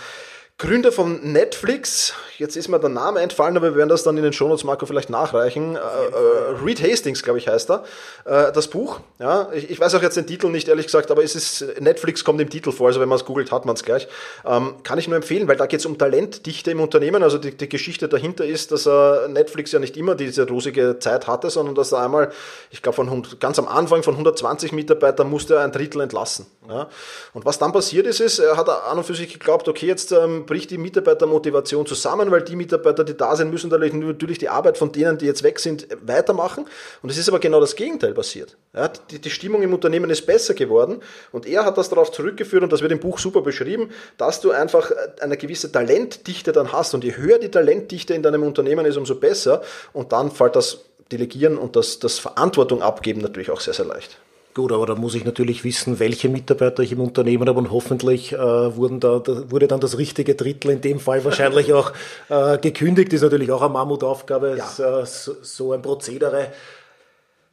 [0.61, 4.21] Gründer von Netflix, jetzt ist mir der Name entfallen, aber wir werden das dann in
[4.21, 5.75] den Shownotes, Marco, vielleicht nachreichen.
[5.75, 7.83] Äh, äh, Reed Hastings, glaube ich, heißt er.
[8.25, 11.23] Äh, das Buch, ja, ich, ich, weiß auch jetzt den Titel nicht, ehrlich gesagt, aber
[11.23, 13.83] es ist, Netflix kommt im Titel vor, also wenn man es googelt, hat man es
[13.83, 14.07] gleich.
[14.45, 17.23] Ähm, kann ich nur empfehlen, weil da geht es um Talentdichte im Unternehmen.
[17.23, 18.85] Also die, die Geschichte dahinter ist, dass
[19.29, 22.31] Netflix ja nicht immer diese rosige Zeit hatte, sondern dass er einmal,
[22.69, 26.45] ich glaube, von ganz am Anfang von 120 Mitarbeitern musste er ein Drittel entlassen.
[26.69, 26.87] Ja.
[27.33, 30.11] Und was dann passiert ist, ist, er hat an und für sich geglaubt, okay, jetzt
[30.11, 34.77] ähm, bricht die Mitarbeitermotivation zusammen, weil die Mitarbeiter, die da sind, müssen natürlich die Arbeit
[34.77, 36.65] von denen, die jetzt weg sind, weitermachen.
[37.01, 38.57] Und es ist aber genau das Gegenteil passiert.
[38.73, 40.99] Ja, die, die Stimmung im Unternehmen ist besser geworden
[41.31, 44.51] und er hat das darauf zurückgeführt und das wird im Buch super beschrieben, dass du
[44.51, 44.91] einfach
[45.21, 49.15] eine gewisse Talentdichte dann hast und je höher die Talentdichte in deinem Unternehmen ist, umso
[49.15, 49.61] besser
[49.93, 50.79] und dann fällt das
[51.13, 54.17] Delegieren und das, das Verantwortung abgeben natürlich auch sehr, sehr leicht.
[54.53, 58.33] Gut, aber da muss ich natürlich wissen, welche Mitarbeiter ich im Unternehmen habe und hoffentlich
[58.33, 61.93] äh, wurden da, da, wurde dann das richtige Drittel in dem Fall wahrscheinlich auch
[62.27, 63.13] äh, gekündigt.
[63.13, 64.65] Ist natürlich auch eine Mammutaufgabe, ja.
[64.65, 66.49] ist, äh, so, so ein Prozedere.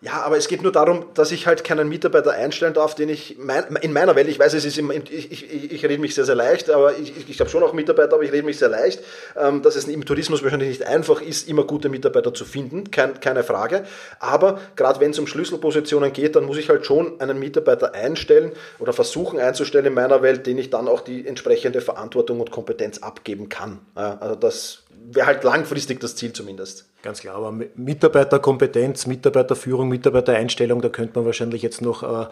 [0.00, 3.36] Ja, aber es geht nur darum, dass ich halt keinen Mitarbeiter einstellen darf, den ich
[3.36, 6.24] mein, in meiner Welt, ich weiß, es ist immer, ich, ich, ich rede mich sehr,
[6.24, 9.02] sehr leicht, aber ich, ich, habe schon auch Mitarbeiter, aber ich rede mich sehr leicht,
[9.36, 13.18] ähm, dass es im Tourismus wahrscheinlich nicht einfach ist, immer gute Mitarbeiter zu finden, kein,
[13.18, 13.86] keine Frage.
[14.20, 18.52] Aber gerade wenn es um Schlüsselpositionen geht, dann muss ich halt schon einen Mitarbeiter einstellen
[18.78, 22.98] oder versuchen einzustellen in meiner Welt, den ich dann auch die entsprechende Verantwortung und Kompetenz
[22.98, 23.80] abgeben kann.
[23.96, 26.88] Ja, also das wäre halt langfristig das Ziel zumindest.
[27.02, 32.26] Ganz klar, aber Mitarbeiterkompetenz, Mitarbeiterführung, Mitarbeitereinstellung, da könnte man wahrscheinlich jetzt noch äh,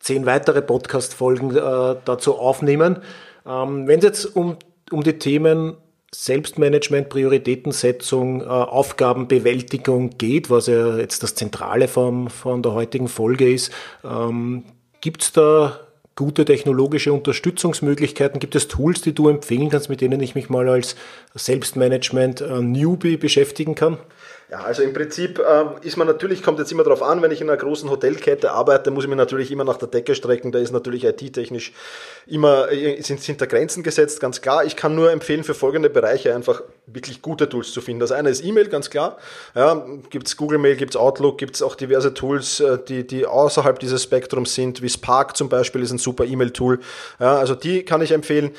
[0.00, 2.98] zehn weitere Podcast-Folgen äh, dazu aufnehmen.
[3.46, 4.56] Ähm, Wenn es jetzt um,
[4.90, 5.76] um die Themen
[6.14, 13.52] Selbstmanagement, Prioritätensetzung, äh, Aufgabenbewältigung geht, was ja jetzt das Zentrale vom, von der heutigen Folge
[13.52, 13.72] ist,
[14.04, 14.64] ähm,
[15.00, 15.85] gibt es da
[16.16, 18.40] gute technologische Unterstützungsmöglichkeiten?
[18.40, 20.96] Gibt es Tools, die du empfehlen kannst, mit denen ich mich mal als
[21.34, 23.98] Selbstmanagement-Newbie beschäftigen kann?
[24.48, 27.40] Ja, also im Prinzip ähm, ist man natürlich, kommt jetzt immer darauf an, wenn ich
[27.40, 30.52] in einer großen Hotelkette arbeite, muss ich mir natürlich immer nach der Decke strecken.
[30.52, 31.72] Da ist natürlich IT-technisch
[32.28, 34.64] immer, äh, sind, sind da Grenzen gesetzt, ganz klar.
[34.64, 37.98] Ich kann nur empfehlen, für folgende Bereiche einfach wirklich gute Tools zu finden.
[37.98, 39.18] Das eine ist E-Mail, ganz klar.
[39.56, 44.04] Ja, gibt's Google Mail, gibt's Outlook, gibt's auch diverse Tools, äh, die, die außerhalb dieses
[44.04, 46.78] Spektrums sind, wie Spark zum Beispiel ist ein super E-Mail-Tool.
[47.18, 48.52] Ja, also die kann ich empfehlen.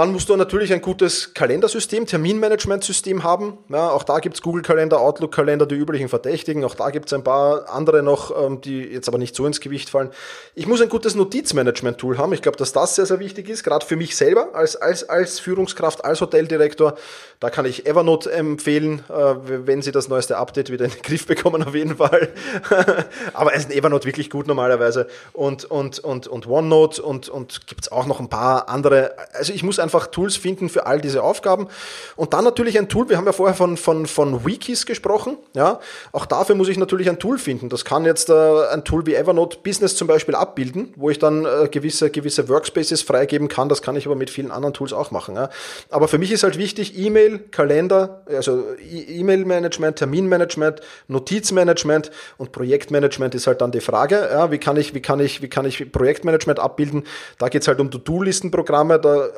[0.00, 3.58] Dann musst du natürlich ein gutes Kalendersystem, Terminmanagementsystem haben.
[3.68, 6.64] Ja, auch da gibt's Google-Kalender, Outlook-Kalender, die üblichen Verdächtigen.
[6.64, 9.90] Auch da gibt's ein paar andere noch, ähm, die jetzt aber nicht so ins Gewicht
[9.90, 10.08] fallen.
[10.54, 12.32] Ich muss ein gutes Notizmanagement-Tool haben.
[12.32, 15.38] Ich glaube, dass das sehr, sehr wichtig ist, gerade für mich selber als, als, als
[15.38, 16.94] Führungskraft, als Hoteldirektor.
[17.38, 19.34] Da kann ich Evernote empfehlen, äh,
[19.66, 22.30] wenn Sie das neueste Update wieder in den Griff bekommen, auf jeden Fall.
[23.34, 25.08] aber es ist ein Evernote wirklich gut normalerweise.
[25.34, 29.14] Und, und, und, und OneNote und, und gibt's auch noch ein paar andere.
[29.34, 31.68] Also ich muss einfach Tools finden für all diese Aufgaben.
[32.16, 35.80] Und dann natürlich ein Tool, wir haben ja vorher von, von, von Wikis gesprochen, ja,
[36.12, 37.68] auch dafür muss ich natürlich ein Tool finden.
[37.68, 41.44] Das kann jetzt äh, ein Tool wie Evernote Business zum Beispiel abbilden, wo ich dann
[41.44, 43.68] äh, gewisse, gewisse Workspaces freigeben kann.
[43.68, 45.36] Das kann ich aber mit vielen anderen Tools auch machen.
[45.36, 45.50] Ja.
[45.90, 53.34] Aber für mich ist halt wichtig, E-Mail, Kalender, also e- E-Mail-Management, Terminmanagement, Notizmanagement und Projektmanagement
[53.34, 55.90] ist halt dann die Frage, ja, wie kann ich, wie kann ich, wie kann ich
[55.92, 57.04] Projektmanagement abbilden?
[57.38, 59.28] Da geht es halt um To-Do-Listenprogramme, da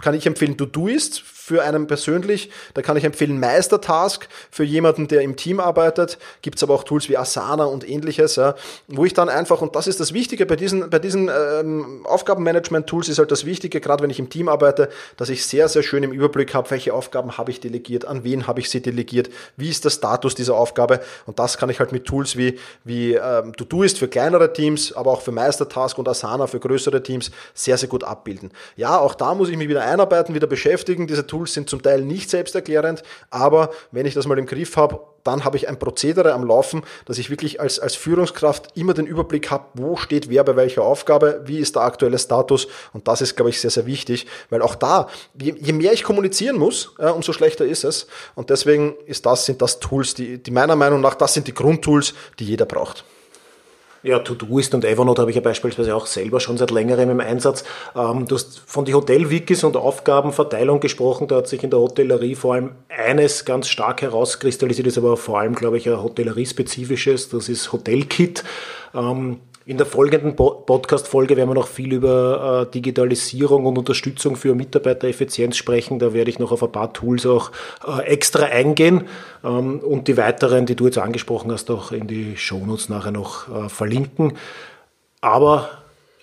[0.00, 2.50] kann ich empfehlen, Todoist für einen persönlich.
[2.74, 6.18] Da kann ich empfehlen Meistertask für jemanden, der im Team arbeitet.
[6.42, 8.54] Gibt es aber auch Tools wie Asana und ähnliches, ja,
[8.86, 13.08] wo ich dann einfach, und das ist das Wichtige bei diesen, bei diesen ähm, Aufgabenmanagement-Tools
[13.08, 16.02] ist halt das Wichtige, gerade wenn ich im Team arbeite, dass ich sehr, sehr schön
[16.02, 19.70] im Überblick habe, welche Aufgaben habe ich delegiert, an wen habe ich sie delegiert, wie
[19.70, 21.00] ist der Status dieser Aufgabe.
[21.24, 25.12] Und das kann ich halt mit Tools wie, wie ähm, To-Do-Ist für kleinere Teams, aber
[25.12, 28.50] auch für Meistertask und Asana für größere Teams sehr, sehr gut abbilden.
[28.76, 31.06] Ja, auch da muss ich mich wieder einarbeiten, wieder beschäftigen.
[31.06, 35.00] Diese Tools sind zum Teil nicht selbsterklärend, aber wenn ich das mal im Griff habe,
[35.24, 39.06] dann habe ich ein Prozedere am Laufen, dass ich wirklich als, als Führungskraft immer den
[39.06, 43.20] Überblick habe, wo steht wer bei welcher Aufgabe, wie ist der aktuelle Status und das
[43.20, 45.08] ist, glaube ich, sehr, sehr wichtig, weil auch da,
[45.40, 49.44] je, je mehr ich kommunizieren muss, äh, umso schlechter ist es und deswegen ist das,
[49.44, 53.04] sind das Tools, die, die meiner Meinung nach, das sind die Grundtools, die jeder braucht.
[54.02, 57.64] Ja, Todoist und Evernote habe ich ja beispielsweise auch selber schon seit längerem im Einsatz.
[57.96, 61.26] Ähm, du hast von den Hotelwikis und Aufgabenverteilung gesprochen.
[61.26, 65.40] Da hat sich in der Hotellerie vor allem eines ganz stark herauskristallisiert, ist aber vor
[65.40, 67.30] allem, glaube ich, ein Hotellerie-spezifisches.
[67.30, 68.44] Das ist Hotelkit.
[68.94, 74.54] Ähm, in der folgenden Podcast-Folge werden wir noch viel über äh, Digitalisierung und Unterstützung für
[74.54, 75.98] Mitarbeitereffizienz sprechen.
[75.98, 77.52] Da werde ich noch auf ein paar Tools auch
[77.86, 79.04] äh, extra eingehen
[79.44, 83.54] ähm, und die weiteren, die du jetzt angesprochen hast, auch in die Shownotes nachher noch
[83.54, 84.38] äh, verlinken.
[85.20, 85.77] Aber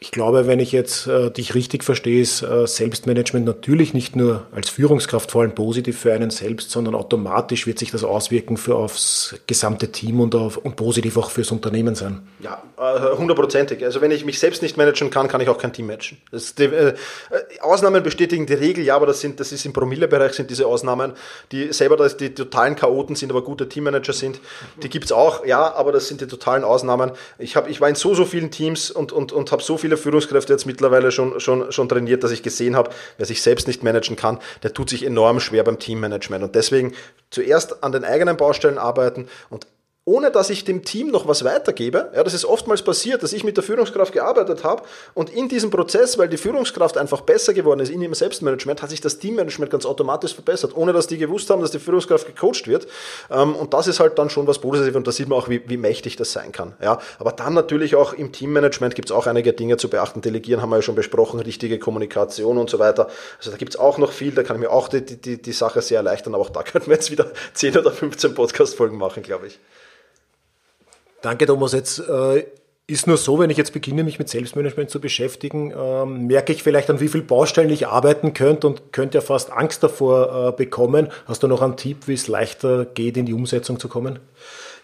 [0.06, 4.46] ich glaube, wenn ich jetzt äh, dich richtig verstehe, ist äh, Selbstmanagement natürlich nicht nur
[4.52, 8.76] als Führungskraft vor allem positiv für einen selbst, sondern automatisch wird sich das auswirken für
[8.76, 12.22] aufs gesamte Team und, auf, und positiv auch fürs Unternehmen sein.
[12.40, 13.84] Ja, äh, hundertprozentig.
[13.84, 16.20] Also wenn ich mich selbst nicht managen kann, kann ich auch kein Team managen.
[16.30, 16.94] Das, die, äh,
[17.62, 21.14] Ausnahmen bestätigen die Regel, ja, aber das sind, das ist im Promillebereich sind diese Ausnahmen,
[21.52, 24.40] die selber das, die totalen Chaoten sind, aber gute Teammanager sind.
[24.84, 27.12] Die gibt's auch, ja, aber das sind die totalen Ausnahmen.
[27.40, 29.95] Ich, hab, ich war in so, so vielen Teams und, und, und habe so viele
[29.98, 33.68] viele Führungskräfte jetzt mittlerweile schon, schon, schon trainiert, dass ich gesehen habe, wer sich selbst
[33.68, 36.44] nicht managen kann, der tut sich enorm schwer beim Teammanagement.
[36.44, 36.94] Und deswegen
[37.30, 39.68] zuerst an den eigenen Baustellen arbeiten und
[40.06, 42.12] ohne dass ich dem Team noch was weitergebe.
[42.16, 44.84] Ja, das ist oftmals passiert, dass ich mit der Führungskraft gearbeitet habe
[45.16, 48.92] und in diesem Prozess, weil die Führungskraft einfach besser geworden ist in ihrem Selbstmanagement, hat
[48.92, 52.68] sich das Teammanagement ganz automatisch verbessert, ohne dass die gewusst haben, dass die Führungskraft gecoacht
[52.68, 52.88] wird.
[53.32, 55.68] Ähm, und das ist halt dann schon was Positives und da sieht man auch, wie,
[55.68, 56.74] wie mächtig das sein kann.
[56.80, 60.22] Ja, aber dann natürlich auch im Teammanagement gibt es auch einige Dinge zu beachten.
[60.22, 63.10] Delegieren haben wir ja schon besprochen, richtige Kommunikation und so weiter.
[63.40, 65.52] Also da gibt es auch noch viel, da kann ich mir auch die, die, die
[65.52, 69.24] Sache sehr erleichtern, aber auch da könnten wir jetzt wieder 10 oder 15 Podcast-Folgen machen,
[69.24, 69.60] glaube ich.
[71.26, 71.74] Danke, Thomas.
[71.74, 72.46] Jetzt äh,
[72.86, 76.62] ist nur so, wenn ich jetzt beginne, mich mit Selbstmanagement zu beschäftigen, äh, merke ich
[76.62, 80.52] vielleicht, an wie vielen Baustellen ich arbeiten könnte und könnte ja fast Angst davor äh,
[80.56, 81.08] bekommen.
[81.26, 84.20] Hast du noch einen Tipp, wie es leichter geht, in die Umsetzung zu kommen?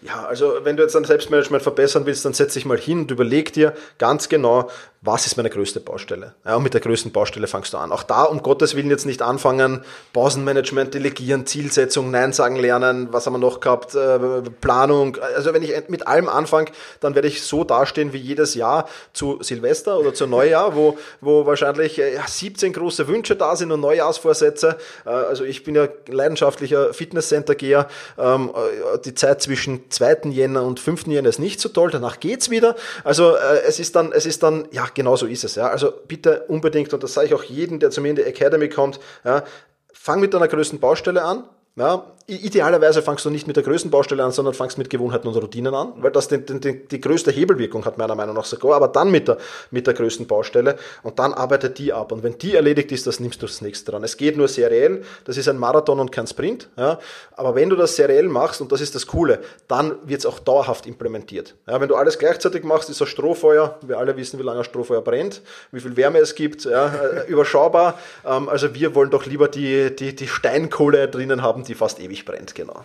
[0.04, 3.10] Ja, also wenn du jetzt dein Selbstmanagement verbessern willst, dann setz dich mal hin und
[3.12, 4.68] überleg dir ganz genau,
[5.04, 6.34] was ist meine größte Baustelle?
[6.44, 7.90] Ja, und mit der größten Baustelle fangst du an.
[7.90, 13.26] Auch da, um Gottes Willen, jetzt nicht anfangen, Pausenmanagement, Delegieren, Zielsetzung, Nein sagen lernen, was
[13.26, 14.18] haben wir noch gehabt, äh,
[14.60, 15.18] Planung.
[15.36, 19.38] Also wenn ich mit allem anfange, dann werde ich so dastehen wie jedes Jahr zu
[19.40, 23.80] Silvester oder zu Neujahr, wo, wo wahrscheinlich äh, ja, 17 große Wünsche da sind und
[23.80, 24.78] Neujahrsvorsätze.
[25.04, 27.88] Äh, also ich bin ja leidenschaftlicher Fitnesscenter-Geher.
[28.18, 30.30] Ähm, äh, die Zeit zwischen 2.
[30.30, 31.06] Jänner und 5.
[31.06, 32.76] Jänner ist nicht so toll, danach geht's wieder.
[33.04, 35.54] Also äh, es ist dann, es ist dann, ja, genau so ist es.
[35.54, 35.68] Ja.
[35.68, 38.68] Also bitte unbedingt, und das sage ich auch jedem, der zu mir in die Academy
[38.68, 39.44] kommt, ja,
[39.92, 41.44] fang mit deiner größten Baustelle an,
[41.76, 45.36] ja, idealerweise fangst du nicht mit der größten Baustelle an, sondern fangst mit Gewohnheiten und
[45.36, 48.76] Routinen an, weil das den, den, den, die größte Hebelwirkung hat, meiner Meinung nach sogar,
[48.76, 49.38] aber dann mit der,
[49.70, 52.12] mit der größten Baustelle und dann arbeitet die ab.
[52.12, 54.04] Und wenn die erledigt ist, das nimmst du das nächste dran.
[54.04, 56.98] Es geht nur seriell, das ist ein Marathon und kein Sprint, ja,
[57.32, 60.38] aber wenn du das seriell machst, und das ist das Coole, dann wird es auch
[60.38, 61.54] dauerhaft implementiert.
[61.66, 64.64] Ja, wenn du alles gleichzeitig machst, ist ein Strohfeuer, wir alle wissen, wie lange ein
[64.64, 66.86] Strohfeuer brennt, wie viel Wärme es gibt, ja,
[67.26, 67.98] äh, überschaubar.
[68.24, 72.24] Ähm, also wir wollen doch lieber die, die, die Steinkohle drinnen haben, die fast ewig
[72.24, 72.84] brennt, genau.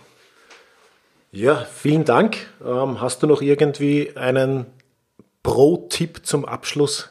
[1.30, 2.36] Ja, vielen Dank.
[2.64, 4.66] Ähm, hast du noch irgendwie einen
[5.42, 7.10] Pro-Tipp zum Abschluss?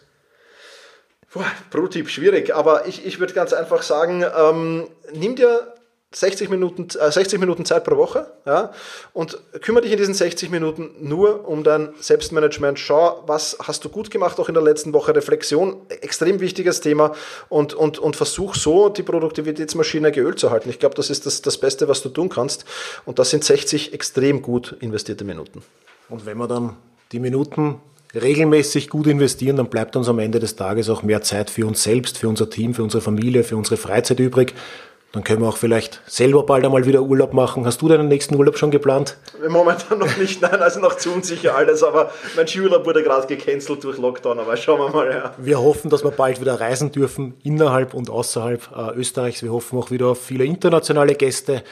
[1.70, 5.76] Pro-Tipp, schwierig, aber ich, ich würde ganz einfach sagen, ähm, nimm dir
[6.14, 8.72] 60 Minuten, äh, 60 Minuten Zeit pro Woche ja,
[9.12, 12.80] und kümmere dich in diesen 60 Minuten nur um dein Selbstmanagement.
[12.80, 15.14] Schau, was hast du gut gemacht, auch in der letzten Woche.
[15.14, 17.14] Reflexion, extrem wichtiges Thema
[17.50, 20.70] und, und, und versuch so die Produktivitätsmaschine geölt zu halten.
[20.70, 22.64] Ich glaube, das ist das, das Beste, was du tun kannst
[23.06, 25.62] und das sind 60 extrem gut investierte Minuten.
[26.08, 26.78] Und wenn wir dann
[27.12, 27.82] die Minuten
[28.16, 31.84] regelmäßig gut investieren, dann bleibt uns am Ende des Tages auch mehr Zeit für uns
[31.84, 34.54] selbst, für unser Team, für unsere Familie, für unsere Freizeit übrig
[35.18, 37.66] Dann können wir auch vielleicht selber bald einmal wieder Urlaub machen.
[37.66, 39.18] Hast du deinen nächsten Urlaub schon geplant?
[39.50, 43.84] Momentan noch nicht, nein, also noch zu unsicher alles, aber mein Skiurlaub wurde gerade gecancelt
[43.84, 45.12] durch Lockdown, aber schauen wir mal.
[45.12, 45.34] Ja.
[45.40, 49.42] Wir hoffen, dass wir bald wieder reisen dürfen, innerhalb und außerhalb äh, Österreichs.
[49.42, 51.64] Wir hoffen auch wieder auf viele internationale Gäste.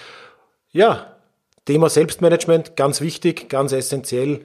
[0.71, 1.15] Ja,
[1.65, 4.43] Thema Selbstmanagement, ganz wichtig, ganz essentiell.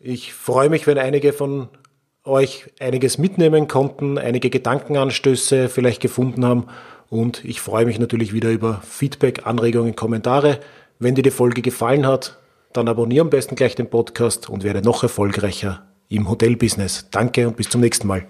[0.00, 1.68] Ich freue mich, wenn einige von
[2.24, 6.68] euch einiges mitnehmen konnten, einige Gedankenanstöße vielleicht gefunden haben.
[7.08, 10.60] Und ich freue mich natürlich wieder über Feedback, Anregungen, Kommentare.
[10.98, 12.38] Wenn dir die Folge gefallen hat,
[12.72, 17.08] dann abonniere am besten gleich den Podcast und werde noch erfolgreicher im Hotelbusiness.
[17.10, 18.26] Danke und bis zum nächsten Mal.